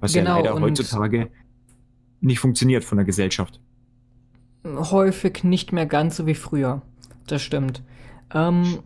Was 0.00 0.12
genau, 0.12 0.36
ja 0.36 0.50
leider 0.50 0.60
heutzutage 0.60 1.30
nicht 2.20 2.38
funktioniert 2.38 2.84
von 2.84 2.98
der 2.98 3.04
Gesellschaft. 3.04 3.60
Häufig 4.64 5.44
nicht 5.44 5.72
mehr 5.72 5.86
ganz 5.86 6.16
so 6.16 6.26
wie 6.26 6.34
früher. 6.34 6.82
Das 7.26 7.42
stimmt. 7.42 7.82
Ähm, 8.32 8.78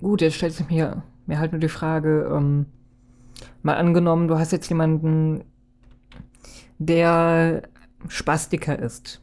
gut, 0.00 0.20
jetzt 0.20 0.36
stellt 0.36 0.52
sich 0.52 0.68
mir 0.68 1.02
mir 1.26 1.38
halt 1.38 1.52
nur 1.52 1.60
die 1.60 1.68
Frage, 1.68 2.30
ähm, 2.32 2.66
mal 3.62 3.76
angenommen, 3.76 4.28
du 4.28 4.38
hast 4.38 4.52
jetzt 4.52 4.68
jemanden, 4.68 5.44
der 6.78 7.62
Spastiker 8.08 8.78
ist. 8.78 9.22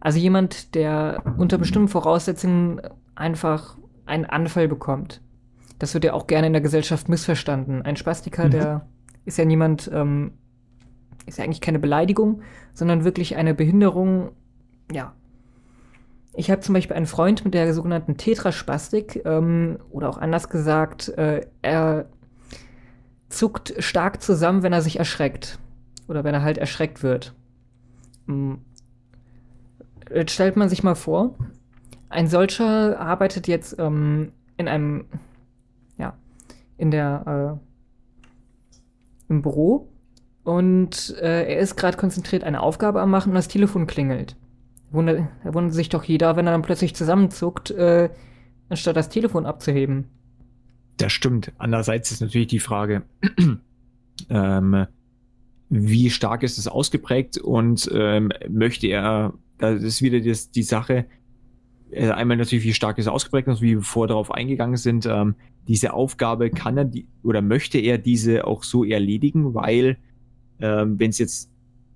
Also 0.00 0.18
jemand, 0.18 0.74
der 0.74 1.22
unter 1.38 1.58
bestimmten 1.58 1.88
Voraussetzungen 1.88 2.80
einfach 3.14 3.76
einen 4.04 4.24
Anfall 4.24 4.68
bekommt. 4.68 5.22
Das 5.78 5.94
wird 5.94 6.04
ja 6.04 6.12
auch 6.12 6.26
gerne 6.26 6.48
in 6.48 6.52
der 6.52 6.62
Gesellschaft 6.62 7.08
missverstanden. 7.08 7.82
Ein 7.82 7.96
Spastiker, 7.96 8.46
mhm. 8.46 8.50
der 8.50 8.86
ist 9.24 9.38
ja 9.38 9.44
niemand, 9.44 9.90
ähm, 9.92 10.32
ist 11.26 11.38
ja 11.38 11.44
eigentlich 11.44 11.60
keine 11.60 11.78
Beleidigung, 11.78 12.42
sondern 12.74 13.04
wirklich 13.04 13.36
eine 13.36 13.54
Behinderung, 13.54 14.32
ja, 14.90 15.14
ich 16.34 16.50
habe 16.50 16.60
zum 16.60 16.74
Beispiel 16.74 16.96
einen 16.96 17.06
Freund 17.06 17.44
mit 17.44 17.54
der 17.54 17.74
sogenannten 17.74 18.16
Tetraspastik 18.16 19.22
ähm, 19.24 19.78
oder 19.90 20.08
auch 20.08 20.18
anders 20.18 20.48
gesagt, 20.48 21.08
äh, 21.10 21.46
er 21.60 22.06
zuckt 23.28 23.74
stark 23.78 24.22
zusammen, 24.22 24.62
wenn 24.62 24.72
er 24.72 24.82
sich 24.82 24.98
erschreckt 24.98 25.58
oder 26.08 26.24
wenn 26.24 26.34
er 26.34 26.42
halt 26.42 26.58
erschreckt 26.58 27.02
wird. 27.02 27.34
Hm. 28.26 28.58
Jetzt 30.14 30.32
stellt 30.32 30.56
man 30.56 30.68
sich 30.68 30.82
mal 30.82 30.94
vor, 30.94 31.36
ein 32.08 32.28
solcher 32.28 32.98
arbeitet 32.98 33.48
jetzt 33.48 33.78
ähm, 33.78 34.32
in 34.56 34.68
einem, 34.68 35.06
ja, 35.96 36.14
in 36.76 36.90
der, 36.90 37.58
äh, 37.58 39.30
im 39.30 39.42
Büro 39.42 39.88
und 40.44 41.14
äh, 41.20 41.54
er 41.54 41.58
ist 41.58 41.76
gerade 41.76 41.96
konzentriert 41.96 42.44
eine 42.44 42.62
Aufgabe 42.62 43.00
am 43.00 43.10
Machen 43.10 43.30
und 43.30 43.36
das 43.36 43.48
Telefon 43.48 43.86
klingelt 43.86 44.36
wundert, 44.92 45.28
wundert 45.44 45.74
sich 45.74 45.88
doch 45.88 46.04
jeder, 46.04 46.36
wenn 46.36 46.46
er 46.46 46.52
dann 46.52 46.62
plötzlich 46.62 46.94
zusammenzuckt, 46.94 47.70
äh, 47.70 48.10
anstatt 48.68 48.96
das 48.96 49.08
Telefon 49.08 49.46
abzuheben. 49.46 50.06
Das 50.96 51.12
stimmt. 51.12 51.52
Andererseits 51.58 52.12
ist 52.12 52.20
natürlich 52.20 52.48
die 52.48 52.60
Frage, 52.60 53.02
ähm, 54.30 54.86
wie 55.68 56.10
stark 56.10 56.42
ist 56.42 56.58
es 56.58 56.68
ausgeprägt 56.68 57.38
und 57.38 57.90
ähm, 57.94 58.30
möchte 58.48 58.86
er, 58.88 59.34
das 59.58 59.82
ist 59.82 60.02
wieder 60.02 60.20
das, 60.20 60.50
die 60.50 60.62
Sache, 60.62 61.06
äh, 61.90 62.10
einmal 62.10 62.36
natürlich, 62.36 62.64
wie 62.64 62.74
stark 62.74 62.98
ist 62.98 63.06
es 63.06 63.12
ausgeprägt 63.12 63.48
und 63.48 63.60
wie 63.60 63.76
wir 63.76 63.82
vorher 63.82 64.08
darauf 64.08 64.30
eingegangen 64.30 64.76
sind, 64.76 65.06
ähm, 65.06 65.34
diese 65.68 65.92
Aufgabe 65.92 66.50
kann 66.50 66.76
er 66.76 66.84
die, 66.84 67.06
oder 67.22 67.40
möchte 67.42 67.78
er 67.78 67.98
diese 67.98 68.46
auch 68.46 68.64
so 68.64 68.84
erledigen, 68.84 69.54
weil 69.54 69.96
ähm, 70.60 70.98
wenn 70.98 71.10
es 71.10 71.18
jetzt 71.18 71.51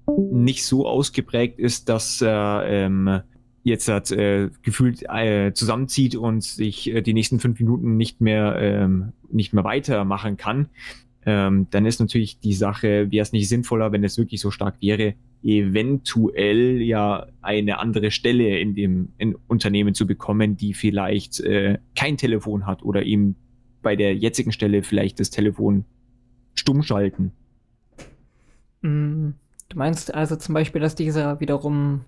nicht 0.07 0.65
so 0.65 0.87
ausgeprägt 0.87 1.59
ist, 1.59 1.89
dass 1.89 2.21
er 2.23 2.65
ähm, 2.67 3.21
jetzt 3.63 3.89
hat, 3.89 4.13
äh, 4.13 4.51
gefühlt 4.63 5.03
äh, 5.09 5.53
zusammenzieht 5.53 6.15
und 6.15 6.45
sich 6.45 6.89
äh, 6.89 7.03
die 7.03 7.15
nächsten 7.15 7.41
fünf 7.41 7.59
Minuten 7.59 7.97
nicht 7.97 8.21
mehr 8.21 8.57
ähm, 8.61 9.13
nicht 9.31 9.53
mehr 9.53 9.65
weitermachen 9.65 10.37
kann, 10.37 10.69
ähm, 11.25 11.67
dann 11.71 11.85
ist 11.85 11.99
natürlich 11.99 12.39
die 12.39 12.55
Sache, 12.55 13.11
wäre 13.11 13.23
es 13.23 13.33
nicht 13.33 13.49
sinnvoller, 13.49 13.91
wenn 13.91 14.05
es 14.05 14.17
wirklich 14.17 14.41
so 14.41 14.53
stark 14.53 14.77
wäre, 14.81 15.15
eventuell 15.43 16.81
ja 16.81 17.27
eine 17.43 17.81
andere 17.81 18.13
Stelle 18.13 18.59
in 18.61 18.77
dem 18.77 19.09
in 19.19 19.35
Unternehmen 19.49 19.95
zu 19.95 20.07
bekommen, 20.07 20.57
die 20.57 20.73
vielleicht 20.73 21.41
äh, 21.41 21.79
kein 21.97 22.17
Telefon 22.17 22.67
hat 22.67 22.85
oder 22.85 23.03
ihm 23.03 23.35
bei 23.83 23.97
der 23.97 24.15
jetzigen 24.15 24.53
Stelle 24.53 24.85
vielleicht 24.85 25.19
das 25.19 25.31
Telefon 25.31 25.85
stumm 26.55 26.85
schalten. 26.85 27.33
Mm. 28.83 29.31
Du 29.69 29.79
meinst 29.79 30.15
also 30.15 30.37
zum 30.37 30.55
Beispiel, 30.55 30.81
dass 30.81 30.95
dieser 30.95 31.41
wiederum 31.41 32.05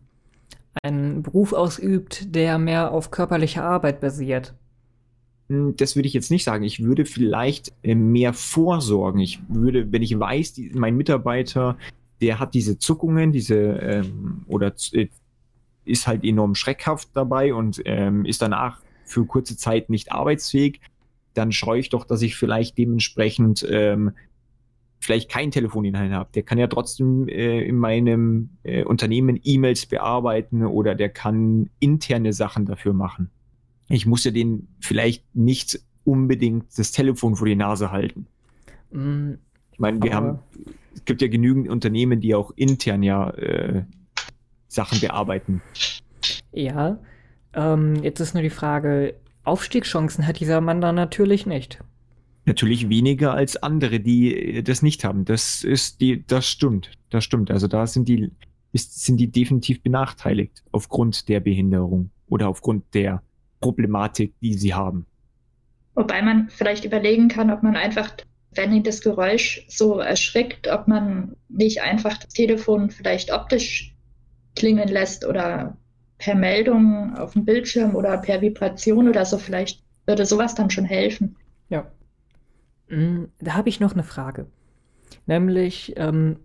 einen 0.83 1.23
Beruf 1.23 1.53
ausübt, 1.53 2.35
der 2.35 2.59
mehr 2.59 2.93
auf 2.93 3.11
körperlicher 3.11 3.65
Arbeit 3.65 4.01
basiert? 4.01 4.55
Hm, 5.49 5.77
das 5.77 5.97
würde 5.97 6.07
ich 6.07 6.15
jetzt 6.15 6.31
nicht 6.31 6.45
sagen. 6.45 6.65
Ich 6.65 6.83
würde 6.83 7.05
vielleicht 7.05 7.73
äh, 7.83 7.95
mehr 7.95 8.33
vorsorgen. 8.33 9.21
Ich 9.21 9.41
würde, 9.49 9.91
wenn 9.93 10.03
ich 10.03 10.19
weiß, 10.19 10.55
die, 10.55 10.71
mein 10.75 10.97
Mitarbeiter, 10.97 11.77
der 12.21 12.39
hat 12.39 12.55
diese 12.55 12.79
Zuckungen, 12.79 13.33
diese 13.33 13.57
ähm, 13.57 14.45
oder 14.47 14.73
äh, 14.93 15.09
ist 15.85 16.07
halt 16.07 16.25
enorm 16.25 16.55
schreckhaft 16.55 17.09
dabei 17.15 17.55
und 17.55 17.81
ähm, 17.85 18.25
ist 18.25 18.43
danach 18.43 18.81
für 19.05 19.25
kurze 19.25 19.57
Zeit 19.57 19.89
nicht 19.89 20.13
arbeitsfähig, 20.13 20.81
dann 21.33 21.51
schaue 21.53 21.79
ich 21.79 21.89
doch, 21.89 22.05
dass 22.05 22.21
ich 22.21 22.37
vielleicht 22.37 22.77
dementsprechend 22.77 23.67
ähm, 23.71 24.13
vielleicht 25.01 25.31
kein 25.31 25.51
Telefoninhalt 25.51 26.13
habe. 26.13 26.31
Der 26.35 26.43
kann 26.43 26.59
ja 26.59 26.67
trotzdem 26.67 27.29
äh, 27.29 27.63
in 27.63 27.77
meinem 27.77 28.51
äh, 28.63 28.85
Unternehmen 28.85 29.39
E-Mails 29.43 29.87
bearbeiten 29.87 30.65
oder 30.65 30.95
der 30.95 31.09
kann 31.09 31.71
interne 31.79 32.33
Sachen 32.33 32.67
dafür 32.67 32.93
machen. 32.93 33.31
Ich 33.89 34.07
muss 34.07 34.25
ja 34.25 34.31
den 34.31 34.69
vielleicht 34.81 35.25
nicht 35.35 35.81
unbedingt 36.05 36.79
das 36.79 36.93
Telefon 36.93 37.37
vor 37.37 37.47
die 37.47 37.57
Nase 37.57 37.91
halten. 37.91 38.27
Mm, 38.91 39.35
ich 39.73 39.79
meine, 39.79 40.03
wir 40.03 40.15
haben, 40.15 40.41
es 40.95 41.05
gibt 41.05 41.23
ja 41.23 41.29
genügend 41.29 41.69
Unternehmen, 41.69 42.21
die 42.21 42.35
auch 42.35 42.51
intern 42.57 43.03
ja 43.03 43.31
äh, 43.31 43.85
Sachen 44.67 45.01
bearbeiten. 45.01 45.63
Ja, 46.53 46.99
ähm, 47.55 48.03
jetzt 48.03 48.21
ist 48.21 48.35
nur 48.35 48.43
die 48.43 48.51
Frage, 48.51 49.15
Aufstiegschancen 49.45 50.27
hat 50.27 50.41
dieser 50.41 50.61
Mann 50.61 50.81
da 50.81 50.93
natürlich 50.93 51.47
nicht. 51.47 51.79
Natürlich 52.49 52.89
weniger 52.89 53.35
als 53.35 53.57
andere, 53.63 54.01
die 54.01 54.35
äh, 54.35 54.63
das 54.63 54.83
nicht 54.83 55.05
haben. 55.05 55.25
Das 55.25 55.63
ist 55.65 56.01
die, 56.01 56.27
das 56.27 56.47
stimmt. 56.47 56.91
Das 57.11 57.25
stimmt. 57.25 57.51
Also 57.51 57.69
da 57.69 57.87
sind 57.87 58.09
die, 58.09 58.33
ist, 58.73 59.05
sind 59.05 59.19
die 59.19 59.31
definitiv 59.31 59.83
benachteiligt 59.83 60.65
aufgrund 60.73 61.29
der 61.29 61.41
Behinderung 61.41 62.11
oder 62.29 62.49
aufgrund 62.49 62.95
der 62.95 63.23
Problematik, 63.61 64.33
die 64.41 64.55
sie 64.55 64.75
haben. 64.75 65.07
Wobei 65.95 66.23
man 66.23 66.49
vielleicht 66.49 66.85
überlegen 66.85 67.29
kann, 67.29 67.51
ob 67.51 67.63
man 67.63 67.77
einfach, 67.77 68.13
wenn 68.53 68.73
ihn 68.73 68.83
das 68.83 69.01
Geräusch 69.01 69.67
so 69.69 69.99
erschrickt, 69.99 70.69
ob 70.69 70.89
man 70.89 71.37
nicht 71.49 71.83
einfach 71.83 72.17
das 72.17 72.33
Telefon 72.33 72.91
vielleicht 72.91 73.33
optisch 73.33 73.95
klingeln 74.55 74.89
lässt 74.89 75.27
oder 75.27 75.77
per 76.19 76.35
Meldung 76.35 77.17
auf 77.17 77.33
dem 77.33 77.45
Bildschirm 77.45 77.95
oder 77.95 78.17
per 78.19 78.41
Vibration 78.41 79.09
oder 79.09 79.25
so. 79.25 79.39
Vielleicht 79.39 79.83
würde 80.07 80.25
sowas 80.25 80.55
dann 80.55 80.71
schon 80.71 80.85
helfen. 80.85 81.37
Ja. 81.69 81.91
Mm, 82.89 83.25
da 83.41 83.55
habe 83.55 83.69
ich 83.69 83.81
noch 83.81 83.93
eine 83.93 84.03
Frage. 84.03 84.47
Nämlich, 85.27 85.95
ähm, 85.97 86.37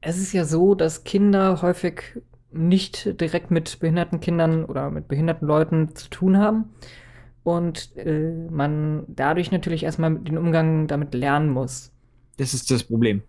es 0.00 0.18
ist 0.18 0.32
ja 0.32 0.44
so, 0.44 0.74
dass 0.74 1.04
Kinder 1.04 1.62
häufig 1.62 2.20
nicht 2.50 3.20
direkt 3.20 3.50
mit 3.50 3.78
behinderten 3.80 4.20
Kindern 4.20 4.64
oder 4.64 4.90
mit 4.90 5.08
behinderten 5.08 5.46
Leuten 5.48 5.94
zu 5.94 6.10
tun 6.10 6.38
haben 6.38 6.70
und 7.44 7.96
äh, 7.96 8.48
man 8.50 9.04
dadurch 9.08 9.50
natürlich 9.50 9.84
erstmal 9.84 10.18
den 10.18 10.38
Umgang 10.38 10.86
damit 10.86 11.14
lernen 11.14 11.50
muss. 11.50 11.92
Das 12.36 12.54
ist 12.54 12.70
das 12.70 12.84
Problem, 12.84 13.22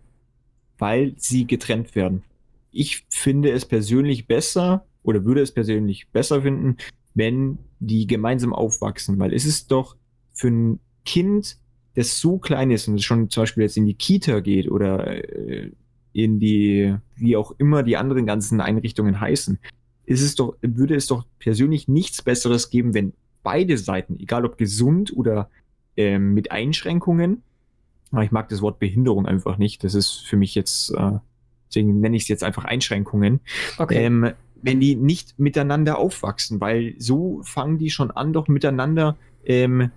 weil 0.78 1.14
sie 1.18 1.48
getrennt 1.48 1.96
werden. 1.96 2.24
Ich 2.72 3.06
finde 3.10 3.52
es 3.52 3.66
persönlich 3.66 4.28
besser 4.28 4.86
oder 5.04 5.26
würde 5.26 5.42
es 5.42 5.54
persönlich 5.54 6.10
besser 6.10 6.42
finden, 6.42 6.78
wenn 7.14 7.60
die 7.80 8.08
gemeinsam 8.08 8.54
aufwachsen, 8.54 9.20
weil 9.20 9.34
es 9.34 9.46
ist 9.46 9.72
doch 9.72 9.96
für 10.34 10.48
ein 10.48 10.80
Kind, 11.06 11.58
das 11.96 12.20
so 12.20 12.38
klein 12.38 12.72
ist 12.72 12.88
und 12.88 13.02
schon 13.02 13.30
zum 13.30 13.44
Beispiel 13.44 13.64
jetzt 13.64 13.78
in 13.78 13.86
die 13.86 13.94
Kita 13.94 14.40
geht 14.40 14.70
oder 14.70 15.08
äh, 15.08 15.72
in 16.14 16.40
die, 16.40 16.96
wie 17.16 17.36
auch 17.36 17.54
immer 17.58 17.84
die 17.84 17.98
anderen 17.98 18.26
ganzen 18.26 18.62
Einrichtungen 18.62 19.20
heißen, 19.20 19.60
ist 20.06 20.22
es 20.22 20.36
doch, 20.36 20.56
würde 20.62 20.96
es 20.96 21.08
doch 21.08 21.26
persönlich 21.40 21.88
nichts 21.88 22.22
Besseres 22.22 22.70
geben, 22.70 22.94
wenn 22.94 23.14
beide 23.42 23.78
Seiten, 23.78 24.20
egal 24.20 24.46
ob 24.46 24.58
gesund 24.58 25.16
oder 25.16 25.50
äh, 25.98 26.20
mit 26.20 26.52
Einschränkungen, 26.52 27.44
ich 28.22 28.32
mag 28.32 28.48
das 28.50 28.62
Wort 28.62 28.80
Behinderung 28.80 29.26
einfach 29.26 29.58
nicht, 29.58 29.84
das 29.84 29.96
ist 29.96 30.28
für 30.28 30.38
mich 30.38 30.54
jetzt, 30.54 30.92
äh, 30.92 31.14
deswegen 31.68 32.00
nenne 32.00 32.16
ich 32.16 32.24
es 32.24 32.30
jetzt 32.30 32.44
einfach 32.44 32.66
Einschränkungen, 32.66 33.40
okay. 33.80 34.06
ähm, 34.06 34.32
wenn 34.62 34.80
die 34.80 34.96
nicht 34.96 35.40
miteinander 35.40 35.98
aufwachsen, 35.98 36.62
weil 36.62 36.96
so 37.00 37.42
fangen 37.44 37.80
die 37.80 37.90
schon 37.90 38.12
an, 38.12 38.32
doch 38.32 38.48
miteinander 38.48 39.18
ähm, 39.46 39.92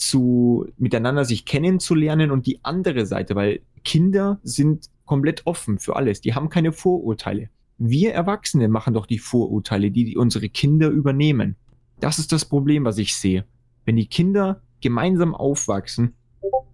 zu 0.00 0.66
miteinander 0.78 1.26
sich 1.26 1.44
kennenzulernen 1.44 2.30
und 2.30 2.46
die 2.46 2.60
andere 2.64 3.04
Seite, 3.04 3.34
weil 3.34 3.60
Kinder 3.84 4.40
sind 4.42 4.86
komplett 5.04 5.46
offen 5.46 5.78
für 5.78 5.94
alles. 5.94 6.22
Die 6.22 6.34
haben 6.34 6.48
keine 6.48 6.72
Vorurteile. 6.72 7.50
Wir 7.76 8.12
Erwachsene 8.12 8.68
machen 8.68 8.94
doch 8.94 9.04
die 9.04 9.18
Vorurteile, 9.18 9.90
die, 9.90 10.04
die 10.04 10.16
unsere 10.16 10.48
Kinder 10.48 10.88
übernehmen. 10.88 11.56
Das 12.00 12.18
ist 12.18 12.32
das 12.32 12.46
Problem, 12.46 12.84
was 12.84 12.96
ich 12.96 13.14
sehe. 13.14 13.44
Wenn 13.84 13.96
die 13.96 14.06
Kinder 14.06 14.62
gemeinsam 14.80 15.34
aufwachsen, 15.34 16.14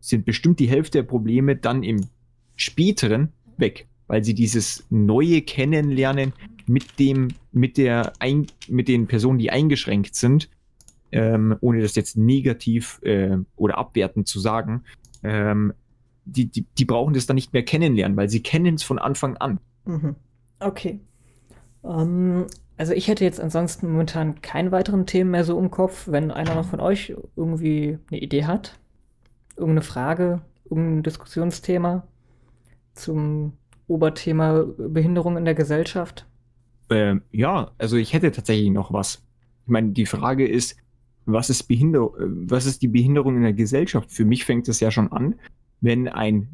sind 0.01 0.25
bestimmt 0.25 0.61
die 0.61 0.69
Hälfte 0.69 0.99
der 0.99 1.09
Probleme 1.09 1.57
dann 1.57 1.83
im 1.83 2.07
späteren 2.55 3.33
weg, 3.57 3.89
weil 4.07 4.23
sie 4.23 4.35
dieses 4.35 4.87
neue 4.89 5.43
Kennenlernen 5.43 6.33
mit 6.67 7.01
dem, 7.01 7.29
mit 7.51 7.77
der, 7.77 8.13
ein, 8.21 8.47
mit 8.69 8.87
den 8.87 9.09
Personen, 9.09 9.41
die 9.41 9.51
eingeschränkt 9.51 10.15
sind, 10.15 10.49
ähm, 11.17 11.57
ohne 11.61 11.83
das 11.83 11.95
jetzt 11.95 12.17
negativ 12.17 13.01
äh, 13.03 13.37
oder 13.57 13.79
abwertend 13.79 14.29
zu 14.29 14.41
sagen, 14.41 14.85
ähm, 15.23 15.73
die, 16.25 16.47
die, 16.47 16.67
die 16.77 16.85
brauchen 16.85 17.15
das 17.15 17.27
dann 17.27 17.37
nicht 17.37 17.53
mehr 17.53 17.65
kennenlernen, 17.65 18.17
weil 18.17 18.29
sie 18.29 18.43
kennen 18.43 18.75
es 18.75 18.83
von 18.83 18.99
Anfang 18.99 19.37
an. 19.37 19.61
Mhm. 19.85 20.17
Okay. 20.61 21.01
Um, 21.83 21.93
ähm, 21.93 22.47
also 22.79 22.93
ich 22.93 23.09
hätte 23.09 23.25
jetzt 23.25 23.41
ansonsten 23.41 23.91
momentan 23.91 24.43
keinen 24.43 24.71
weiteren 24.71 25.07
Themen 25.07 25.31
mehr 25.31 25.45
so 25.45 25.59
im 25.59 25.71
Kopf. 25.71 26.09
Wenn 26.09 26.31
einer 26.31 26.55
noch 26.55 26.67
von 26.67 26.81
euch 26.81 27.15
irgendwie 27.35 27.99
eine 28.11 28.21
Idee 28.21 28.45
hat, 28.45 28.79
irgendeine 29.57 29.83
Frage, 29.83 30.43
irgendein 30.69 31.03
Diskussionsthema 31.03 32.07
zum 32.93 33.55
Oberthema 33.87 34.65
Behinderung 34.77 35.37
in 35.37 35.45
der 35.45 35.55
Gesellschaft. 35.55 36.27
Ähm, 36.91 37.23
ja, 37.33 37.71
also 37.79 37.97
ich 37.97 38.13
hätte 38.13 38.31
tatsächlich 38.31 38.71
noch 38.71 38.93
was. 38.93 39.23
Ich 39.65 39.71
meine, 39.71 39.93
die 39.93 40.07
Frage 40.07 40.47
ist, 40.47 40.77
was 41.27 41.51
ist, 41.51 41.65
Behinder 41.65 42.11
was 42.19 42.67
ist 42.67 42.83
die 42.83 42.89
Behinderung 42.89 43.37
in 43.37 43.43
der 43.43 43.53
Gesellschaft? 43.53 44.11
Für 44.11 44.25
mich 44.25 44.45
fängt 44.45 44.69
es 44.69 44.81
ja 44.81 44.91
schon 44.91 45.13
an, 45.13 45.35
wenn 45.81 46.09
ein, 46.09 46.49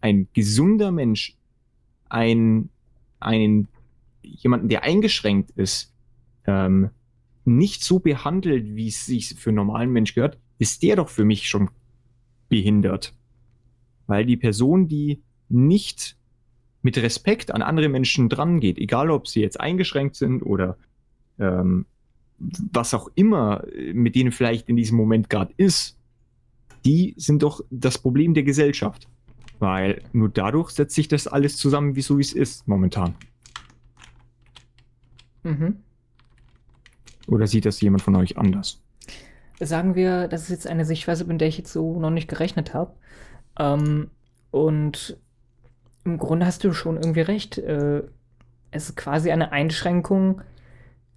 ein 0.00 0.28
gesunder 0.32 0.92
Mensch 0.92 1.36
ein, 2.08 2.68
einen, 3.18 3.68
jemanden, 4.22 4.68
der 4.68 4.84
eingeschränkt 4.84 5.50
ist, 5.52 5.92
ähm, 6.46 6.90
nicht 7.44 7.82
so 7.82 7.98
behandelt, 7.98 8.76
wie 8.76 8.88
es 8.88 9.06
sich 9.06 9.34
für 9.34 9.50
einen 9.50 9.56
normalen 9.56 9.90
Mensch 9.90 10.14
gehört, 10.14 10.38
ist 10.58 10.82
der 10.82 10.96
doch 10.96 11.08
für 11.08 11.24
mich 11.24 11.48
schon 11.48 11.70
behindert. 12.48 13.14
Weil 14.06 14.26
die 14.26 14.36
Person, 14.36 14.88
die 14.88 15.22
nicht 15.48 16.16
mit 16.82 16.98
Respekt 16.98 17.50
an 17.50 17.62
andere 17.62 17.88
Menschen 17.88 18.28
drangeht, 18.28 18.78
egal 18.78 19.10
ob 19.10 19.28
sie 19.28 19.40
jetzt 19.40 19.60
eingeschränkt 19.60 20.16
sind 20.16 20.42
oder 20.42 20.76
ähm, 21.38 21.86
was 22.38 22.94
auch 22.94 23.10
immer 23.14 23.64
mit 23.92 24.14
denen 24.14 24.32
vielleicht 24.32 24.68
in 24.68 24.76
diesem 24.76 24.96
Moment 24.96 25.28
gerade 25.28 25.52
ist, 25.56 25.96
die 26.84 27.14
sind 27.16 27.42
doch 27.42 27.60
das 27.70 27.98
Problem 27.98 28.34
der 28.34 28.44
Gesellschaft. 28.44 29.08
Weil 29.58 30.02
nur 30.12 30.28
dadurch 30.28 30.70
setzt 30.70 30.94
sich 30.94 31.08
das 31.08 31.26
alles 31.26 31.56
zusammen, 31.56 31.96
wie 31.96 32.02
so 32.02 32.16
wie 32.18 32.22
es 32.22 32.32
ist 32.32 32.68
momentan. 32.68 33.14
Mhm. 35.42 35.78
Oder 37.26 37.46
sieht 37.46 37.66
das 37.66 37.80
jemand 37.80 38.02
von 38.02 38.14
euch 38.16 38.38
anders? 38.38 38.80
Sagen 39.60 39.96
wir, 39.96 40.28
das 40.28 40.42
ist 40.42 40.50
jetzt 40.50 40.66
eine 40.68 40.84
Sichtweise, 40.84 41.24
mit 41.24 41.40
der 41.40 41.48
ich 41.48 41.58
jetzt 41.58 41.72
so 41.72 41.98
noch 41.98 42.10
nicht 42.10 42.28
gerechnet 42.28 42.72
habe. 42.72 42.92
Ähm, 43.58 44.10
und 44.52 45.18
im 46.04 46.18
Grunde 46.18 46.46
hast 46.46 46.62
du 46.62 46.72
schon 46.72 46.96
irgendwie 46.96 47.20
recht. 47.20 47.58
Äh, 47.58 48.04
es 48.70 48.90
ist 48.90 48.96
quasi 48.96 49.30
eine 49.32 49.50
Einschränkung 49.50 50.42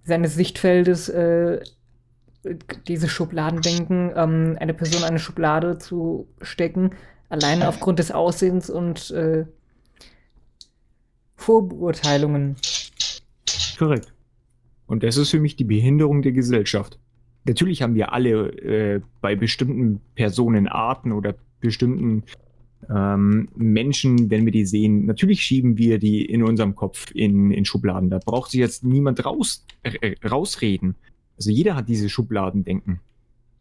seines 0.04 0.34
Sichtfeldes, 0.34 1.08
äh, 1.08 1.60
diese 2.88 3.08
Schubladendenken, 3.08 4.12
ähm, 4.16 4.56
eine 4.58 4.74
Person 4.74 5.04
eine 5.04 5.18
Schublade 5.18 5.78
zu 5.78 6.26
stecken, 6.40 6.90
alleine 7.28 7.68
aufgrund 7.68 7.98
des 7.98 8.10
Aussehens 8.10 8.68
und 8.68 9.10
äh, 9.12 9.46
Vorbeurteilungen. 11.36 12.56
Korrekt. 13.78 14.12
Und 14.86 15.02
das 15.02 15.16
ist 15.16 15.30
für 15.30 15.40
mich 15.40 15.56
die 15.56 15.64
Behinderung 15.64 16.22
der 16.22 16.32
Gesellschaft. 16.32 16.98
Natürlich 17.44 17.82
haben 17.82 17.94
wir 17.94 18.12
alle 18.12 18.48
äh, 18.50 19.00
bei 19.20 19.34
bestimmten 19.34 20.00
Personenarten 20.14 21.12
oder 21.12 21.34
bestimmten 21.60 22.24
ähm, 22.90 23.48
Menschen, 23.54 24.30
wenn 24.30 24.44
wir 24.44 24.52
die 24.52 24.64
sehen, 24.64 25.06
natürlich 25.06 25.42
schieben 25.42 25.78
wir 25.78 25.98
die 25.98 26.24
in 26.24 26.42
unserem 26.42 26.74
Kopf 26.74 27.10
in, 27.14 27.50
in 27.50 27.64
Schubladen. 27.64 28.10
Da 28.10 28.18
braucht 28.18 28.50
sich 28.50 28.60
jetzt 28.60 28.84
niemand 28.84 29.24
raus, 29.24 29.64
äh, 29.82 30.14
rausreden. 30.26 30.96
Also 31.36 31.50
jeder 31.50 31.76
hat 31.76 31.88
diese 31.88 32.08
Schubladendenken. 32.08 33.00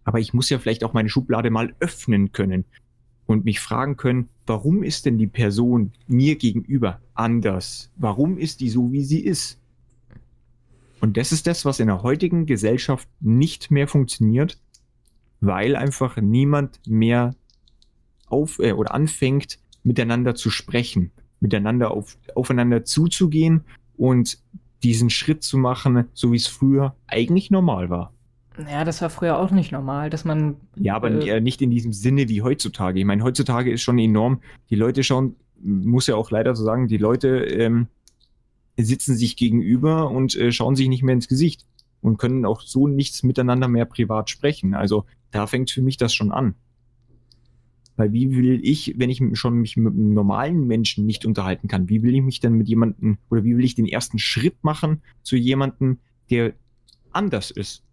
Aber 0.04 0.20
ich 0.20 0.34
muss 0.34 0.50
ja 0.50 0.60
vielleicht 0.60 0.84
auch 0.84 0.94
meine 0.94 1.10
Schublade 1.10 1.52
mal 1.52 1.76
öffnen 1.80 2.32
können 2.32 2.66
und 3.28 3.46
mich 3.46 3.60
fragen 3.60 3.98
können, 3.98 4.30
warum 4.46 4.84
ist 4.84 5.06
denn 5.06 5.18
die 5.18 5.28
Person 5.28 5.92
mir 6.08 6.36
gegenüber 6.36 7.00
anders? 7.14 7.92
Warum 7.96 8.38
ist 8.38 8.60
die 8.62 8.70
so, 8.70 8.92
wie 8.92 9.04
sie 9.04 9.20
ist? 9.20 9.60
Und 11.00 11.18
das 11.18 11.32
ist 11.32 11.48
das, 11.48 11.66
was 11.66 11.80
in 11.80 11.88
der 11.88 12.04
heutigen 12.04 12.46
Gesellschaft 12.46 13.08
nicht 13.20 13.72
mehr 13.72 13.88
funktioniert, 13.88 14.60
weil 15.40 15.76
einfach 15.76 16.18
niemand 16.18 16.80
mehr 16.88 17.36
auf 18.32 18.60
äh, 18.60 18.74
oder 18.74 18.94
anfängt, 18.94 19.60
miteinander 19.84 20.36
zu 20.36 20.50
sprechen, 20.50 21.12
miteinander 21.40 21.92
auf, 21.92 22.18
aufeinander 22.36 22.84
zuzugehen 22.86 23.64
und 23.98 24.38
diesen 24.84 25.10
Schritt 25.10 25.44
zu 25.44 25.58
machen, 25.58 26.06
so 26.14 26.32
wie 26.32 26.38
es 26.38 26.48
früher 26.48 26.96
eigentlich 27.08 27.52
normal 27.52 27.90
war. 27.90 28.14
Ja, 28.70 28.84
das 28.84 29.02
war 29.02 29.10
früher 29.10 29.40
auch 29.40 29.52
nicht 29.52 29.72
normal, 29.72 30.10
dass 30.10 30.26
man. 30.26 30.58
Ja, 30.76 30.96
aber 30.96 31.10
äh, 31.10 31.40
nicht 31.40 31.62
in 31.62 31.70
diesem 31.70 31.94
Sinne 31.94 32.28
wie 32.30 32.42
heutzutage. 32.42 33.00
Ich 33.00 33.06
meine, 33.06 33.24
heutzutage 33.24 33.72
ist 33.72 33.82
schon 33.82 33.98
enorm. 33.98 34.42
Die 34.70 34.76
Leute 34.76 35.04
schauen, 35.04 35.36
muss 35.64 36.08
ja 36.08 36.16
auch 36.16 36.32
leider 36.32 36.56
so 36.56 36.64
sagen, 36.64 36.88
die 36.88 36.98
Leute 36.98 37.40
ähm, 37.46 37.88
sitzen 38.78 39.16
sich 39.16 39.38
gegenüber 39.38 40.12
und 40.12 40.36
äh, 40.36 40.52
schauen 40.52 40.76
sich 40.76 40.90
nicht 40.90 41.04
mehr 41.04 41.16
ins 41.16 41.28
Gesicht 41.28 41.66
und 42.02 42.18
können 42.18 42.46
auch 42.46 42.62
so 42.62 42.88
nichts 42.88 43.24
miteinander 43.24 43.68
mehr 43.68 43.86
privat 43.86 44.30
sprechen. 44.30 44.74
Also 44.74 45.06
da 45.32 45.48
fängt 45.48 45.72
für 45.72 45.82
mich 45.82 45.98
das 45.98 46.14
schon 46.14 46.32
an. 46.32 46.56
Weil 47.98 48.14
wie 48.14 48.36
will 48.36 48.60
ich, 48.64 48.96
wenn 48.98 49.10
ich 49.10 49.22
schon 49.34 49.56
mich 49.56 49.78
mit 49.78 49.94
einem 49.94 50.14
normalen 50.14 50.66
Menschen 50.66 51.06
nicht 51.06 51.26
unterhalten 51.26 51.68
kann, 51.68 51.90
wie 51.90 52.04
will 52.04 52.16
ich 52.16 52.22
mich 52.22 52.40
denn 52.40 52.54
mit 52.54 52.68
jemandem 52.68 53.18
oder 53.30 53.44
wie 53.44 53.58
will 53.58 53.66
ich 53.66 53.76
den 53.76 53.86
ersten 53.86 54.18
Schritt 54.18 54.64
machen 54.64 55.02
zu 55.24 55.36
jemandem, 55.36 56.00
der 56.30 56.54
anders 57.12 57.52
ist? 57.52 57.84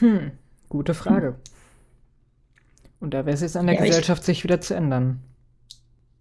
Hm, 0.00 0.32
gute 0.68 0.94
Frage. 0.94 1.36
Und 2.98 3.14
da 3.14 3.24
wäre 3.26 3.34
es 3.34 3.40
jetzt 3.40 3.56
an 3.56 3.66
der 3.66 3.76
ja, 3.76 3.84
Gesellschaft, 3.84 4.24
sich 4.24 4.44
wieder 4.44 4.60
zu 4.60 4.74
ändern. 4.74 5.20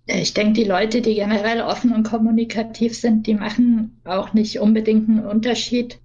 Ich 0.08 0.34
denke, 0.34 0.54
die 0.54 0.68
Leute, 0.68 1.02
die 1.02 1.16
generell 1.16 1.62
offen 1.62 1.94
und 1.94 2.04
kommunikativ 2.04 2.98
sind, 2.98 3.28
die 3.28 3.36
machen 3.36 4.00
auch 4.04 4.34
nicht 4.34 4.60
unbedingt 4.60 5.08
einen 5.08 5.26
Unterschied, 5.26 6.00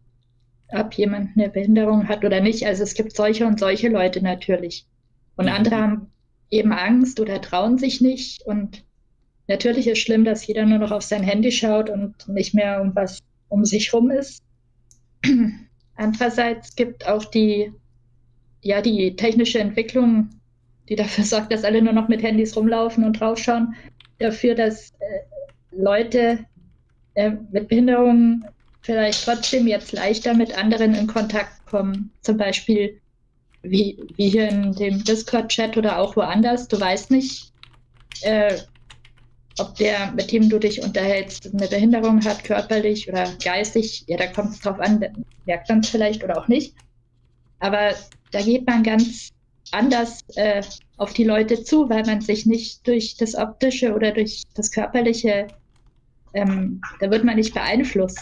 ob 0.68 0.94
jemand 0.94 1.30
eine 1.36 1.48
Behinderung 1.48 2.08
hat 2.08 2.24
oder 2.24 2.40
nicht. 2.40 2.66
Also 2.66 2.82
es 2.82 2.94
gibt 2.94 3.16
solche 3.16 3.46
und 3.46 3.58
solche 3.58 3.88
Leute 3.88 4.22
natürlich. 4.22 4.86
Und 5.36 5.48
andere 5.48 5.76
haben 5.76 6.10
eben 6.50 6.72
Angst 6.72 7.20
oder 7.20 7.40
trauen 7.40 7.78
sich 7.78 8.00
nicht. 8.00 8.42
Und 8.46 8.84
natürlich 9.48 9.86
ist 9.86 9.98
schlimm, 9.98 10.24
dass 10.24 10.46
jeder 10.46 10.64
nur 10.64 10.78
noch 10.78 10.90
auf 10.90 11.02
sein 11.02 11.22
Handy 11.22 11.52
schaut 11.52 11.90
und 11.90 12.28
nicht 12.28 12.54
mehr 12.54 12.80
um 12.80 12.94
was 12.94 13.20
um 13.48 13.64
sich 13.64 13.92
rum 13.92 14.10
ist. 14.10 14.42
Andererseits 15.96 16.74
gibt 16.74 17.06
auch 17.06 17.24
die, 17.24 17.72
ja, 18.62 18.82
die 18.82 19.16
technische 19.16 19.60
Entwicklung, 19.60 20.30
die 20.88 20.96
dafür 20.96 21.24
sorgt, 21.24 21.52
dass 21.52 21.64
alle 21.64 21.82
nur 21.82 21.92
noch 21.92 22.08
mit 22.08 22.22
Handys 22.22 22.56
rumlaufen 22.56 23.04
und 23.04 23.20
draufschauen, 23.20 23.74
dafür, 24.18 24.54
dass 24.54 24.90
äh, 24.90 25.20
Leute 25.72 26.44
äh, 27.14 27.32
mit 27.52 27.68
Behinderungen 27.68 28.44
vielleicht 28.80 29.24
trotzdem 29.24 29.66
jetzt 29.66 29.92
leichter 29.92 30.34
mit 30.34 30.56
anderen 30.56 30.94
in 30.94 31.06
Kontakt 31.06 31.66
kommen. 31.66 32.12
Zum 32.22 32.36
Beispiel 32.36 33.00
wie, 33.70 33.98
wie 34.16 34.28
hier 34.28 34.48
in 34.48 34.72
dem 34.72 35.04
Discord-Chat 35.04 35.76
oder 35.76 35.98
auch 35.98 36.16
woanders, 36.16 36.68
du 36.68 36.80
weißt 36.80 37.10
nicht, 37.10 37.52
äh, 38.22 38.56
ob 39.58 39.74
der, 39.76 40.12
mit 40.12 40.32
dem 40.32 40.48
du 40.48 40.58
dich 40.58 40.82
unterhältst, 40.82 41.52
eine 41.52 41.66
Behinderung 41.66 42.24
hat, 42.24 42.44
körperlich 42.44 43.08
oder 43.08 43.26
geistig. 43.42 44.04
Ja, 44.06 44.18
da 44.18 44.26
kommt 44.26 44.50
es 44.50 44.60
drauf 44.60 44.78
an, 44.80 45.04
merkt 45.46 45.68
man 45.68 45.80
es 45.80 45.88
vielleicht 45.88 46.22
oder 46.22 46.38
auch 46.38 46.48
nicht. 46.48 46.74
Aber 47.58 47.94
da 48.32 48.42
geht 48.42 48.66
man 48.66 48.82
ganz 48.82 49.30
anders 49.72 50.20
äh, 50.36 50.62
auf 50.98 51.12
die 51.14 51.24
Leute 51.24 51.64
zu, 51.64 51.88
weil 51.88 52.04
man 52.04 52.20
sich 52.20 52.46
nicht 52.46 52.86
durch 52.86 53.16
das 53.16 53.34
Optische 53.34 53.94
oder 53.94 54.12
durch 54.12 54.42
das 54.54 54.70
Körperliche, 54.70 55.48
ähm, 56.34 56.80
da 57.00 57.10
wird 57.10 57.24
man 57.24 57.36
nicht 57.36 57.54
beeinflusst. 57.54 58.20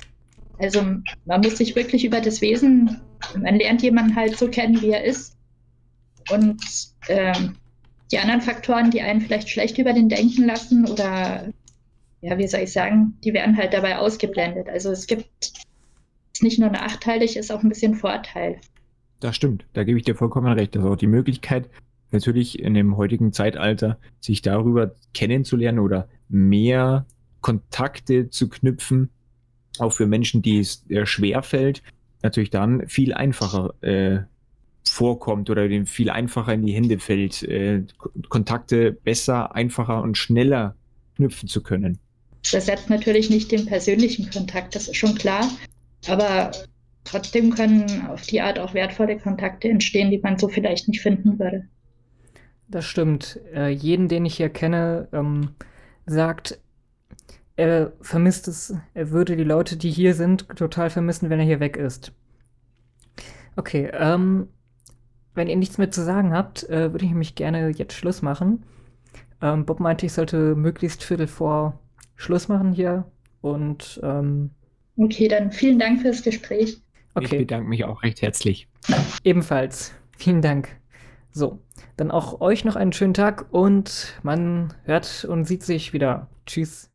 Also 0.59 0.83
man 1.25 1.41
muss 1.41 1.59
sich 1.59 1.75
wirklich 1.75 2.05
über 2.05 2.21
das 2.21 2.41
Wesen, 2.41 3.01
man 3.37 3.57
lernt 3.57 3.83
jemanden 3.83 4.15
halt 4.15 4.39
so 4.39 4.49
kennen, 4.49 4.81
wie 4.81 4.91
er 4.91 5.05
ist. 5.05 5.34
Und 6.31 6.63
ähm, 7.09 7.57
die 8.13 8.19
anderen 8.19 8.41
Faktoren, 8.41 8.91
die 8.91 9.01
einen 9.01 9.21
vielleicht 9.21 9.49
schlecht 9.49 9.79
über 9.79 9.93
den 9.93 10.09
denken 10.09 10.45
lassen 10.47 10.87
oder, 10.87 11.49
ja, 12.21 12.39
wie 12.39 12.47
soll 12.47 12.61
ich 12.61 12.73
sagen, 12.73 13.19
die 13.25 13.33
werden 13.33 13.57
halt 13.57 13.73
dabei 13.73 13.99
ausgeblendet. 13.99 14.69
Also 14.69 14.91
es 14.91 15.07
gibt 15.07 15.53
ist 16.35 16.43
nicht 16.43 16.59
nur 16.59 16.71
nachteilig, 16.71 17.37
ist 17.37 17.53
auch 17.53 17.63
ein 17.63 17.69
bisschen 17.69 17.95
Vorteil. 17.95 18.61
Das 19.21 19.37
stimmt, 19.37 19.65
da 19.73 19.85
gebe 19.85 19.99
ich 19.99 20.05
dir 20.05 20.17
vollkommen 20.17 20.53
recht. 20.53 20.77
Also 20.77 20.91
auch 20.91 20.97
die 20.97 21.07
Möglichkeit, 21.07 21.71
natürlich 22.11 22.59
in 22.59 22.75
dem 22.75 22.97
heutigen 22.97 23.33
Zeitalter, 23.33 23.99
sich 24.21 24.43
darüber 24.43 24.95
kennenzulernen 25.15 25.79
oder 25.79 26.09
mehr 26.29 27.07
Kontakte 27.41 28.31
zu 28.31 28.49
knüpfen, 28.49 29.11
auch 29.79 29.93
für 29.93 30.07
Menschen, 30.07 30.43
die 30.43 30.59
es 30.59 30.85
schwer 31.05 31.43
fällt, 31.43 31.83
natürlich 32.23 32.51
dann 32.51 32.89
viel 32.89 33.15
einfacher 33.15 33.75
äh, 33.83 34.23
vorkommt 34.87 35.51
oder 35.51 35.69
dem 35.69 35.87
viel 35.87 36.11
einfacher 36.11 36.55
in 36.55 36.67
die 36.67 36.73
Hände 36.73 36.99
fällt, 36.99 37.43
äh, 37.43 37.83
Kontakte 38.29 38.93
besser, 38.93 39.55
einfacher 39.55 40.03
und 40.03 40.17
schneller 40.17 40.77
knüpfen 41.17 41.49
zu 41.49 41.63
können. 41.63 41.99
Das 42.53 42.67
setzt 42.67 42.91
natürlich 42.91 43.31
nicht 43.31 43.51
den 43.51 43.67
persönlichen 43.67 44.31
Kontakt, 44.31 44.75
das 44.75 44.89
ist 44.89 44.97
schon 44.97 45.15
klar. 45.15 45.49
Aber 46.07 46.53
trotzdem 47.05 47.55
können 47.55 48.07
auf 48.09 48.23
die 48.23 48.41
Art 48.41 48.59
auch 48.59 48.75
wertvolle 48.75 49.19
Kontakte 49.19 49.69
entstehen, 49.69 50.11
die 50.11 50.19
man 50.19 50.39
so 50.39 50.49
vielleicht 50.49 50.89
nicht 50.89 51.01
finden 51.01 51.39
würde. 51.39 51.67
Das 52.69 52.85
stimmt. 52.85 53.41
Äh, 53.55 53.71
jeden, 53.71 54.09
den 54.09 54.27
ich 54.27 54.37
hier 54.37 54.51
kenne, 54.51 55.09
ähm, 55.13 55.51
sagt, 56.07 56.59
er 57.57 57.93
vermisst 58.01 58.49
es, 58.49 58.75
er 58.95 59.11
würde 59.11 59.37
die 59.37 59.45
Leute, 59.45 59.77
die 59.77 59.91
hier 59.91 60.15
sind, 60.15 60.49
total 60.57 60.91
vermissen, 60.91 61.31
wenn 61.31 61.39
er 61.39 61.47
hier 61.47 61.61
weg 61.61 61.77
ist. 61.77 62.13
Okay, 63.57 63.91
ähm, 63.93 64.49
wenn 65.35 65.49
ihr 65.49 65.57
nichts 65.57 65.79
mehr 65.79 65.91
zu 65.91 66.03
sagen 66.05 66.33
habt, 66.33 66.69
äh, 66.69 66.93
würde 66.93 67.05
ich 67.05 67.11
nämlich 67.11 67.35
gerne 67.35 67.71
jetzt 67.71 67.95
Schluss 67.95 68.23
machen. 68.23 68.65
Ähm, 69.43 69.65
Bob 69.65 69.81
meinte, 69.81 70.07
ich 70.07 70.13
sollte 70.13 70.55
möglichst 70.55 71.03
Viertel 71.03 71.27
vor 71.27 71.79
Schluss 72.17 72.49
machen 72.49 72.73
hier. 72.73 73.05
Und 73.41 74.01
ähm, 74.03 74.51
okay, 74.97 75.29
dann 75.29 75.53
vielen 75.53 75.79
Dank 75.79 76.01
fürs 76.01 76.23
Gespräch. 76.23 76.81
Okay. 77.15 77.27
Ich 77.27 77.31
bedanke 77.31 77.69
mich 77.69 77.85
auch 77.85 78.03
recht 78.03 78.23
herzlich. 78.23 78.69
Ebenfalls. 79.23 79.93
Vielen 80.17 80.43
Dank. 80.43 80.69
So, 81.31 81.59
dann 81.97 82.11
auch 82.11 82.41
euch 82.41 82.65
noch 82.65 82.77
einen 82.77 82.93
schönen 82.93 83.15
Tag 83.15 83.47
und 83.51 84.19
man 84.23 84.73
hört 84.85 85.25
und 85.25 85.45
sieht 85.45 85.63
sich 85.63 85.93
wieder. 85.93 86.29
Tschüss. 86.47 86.91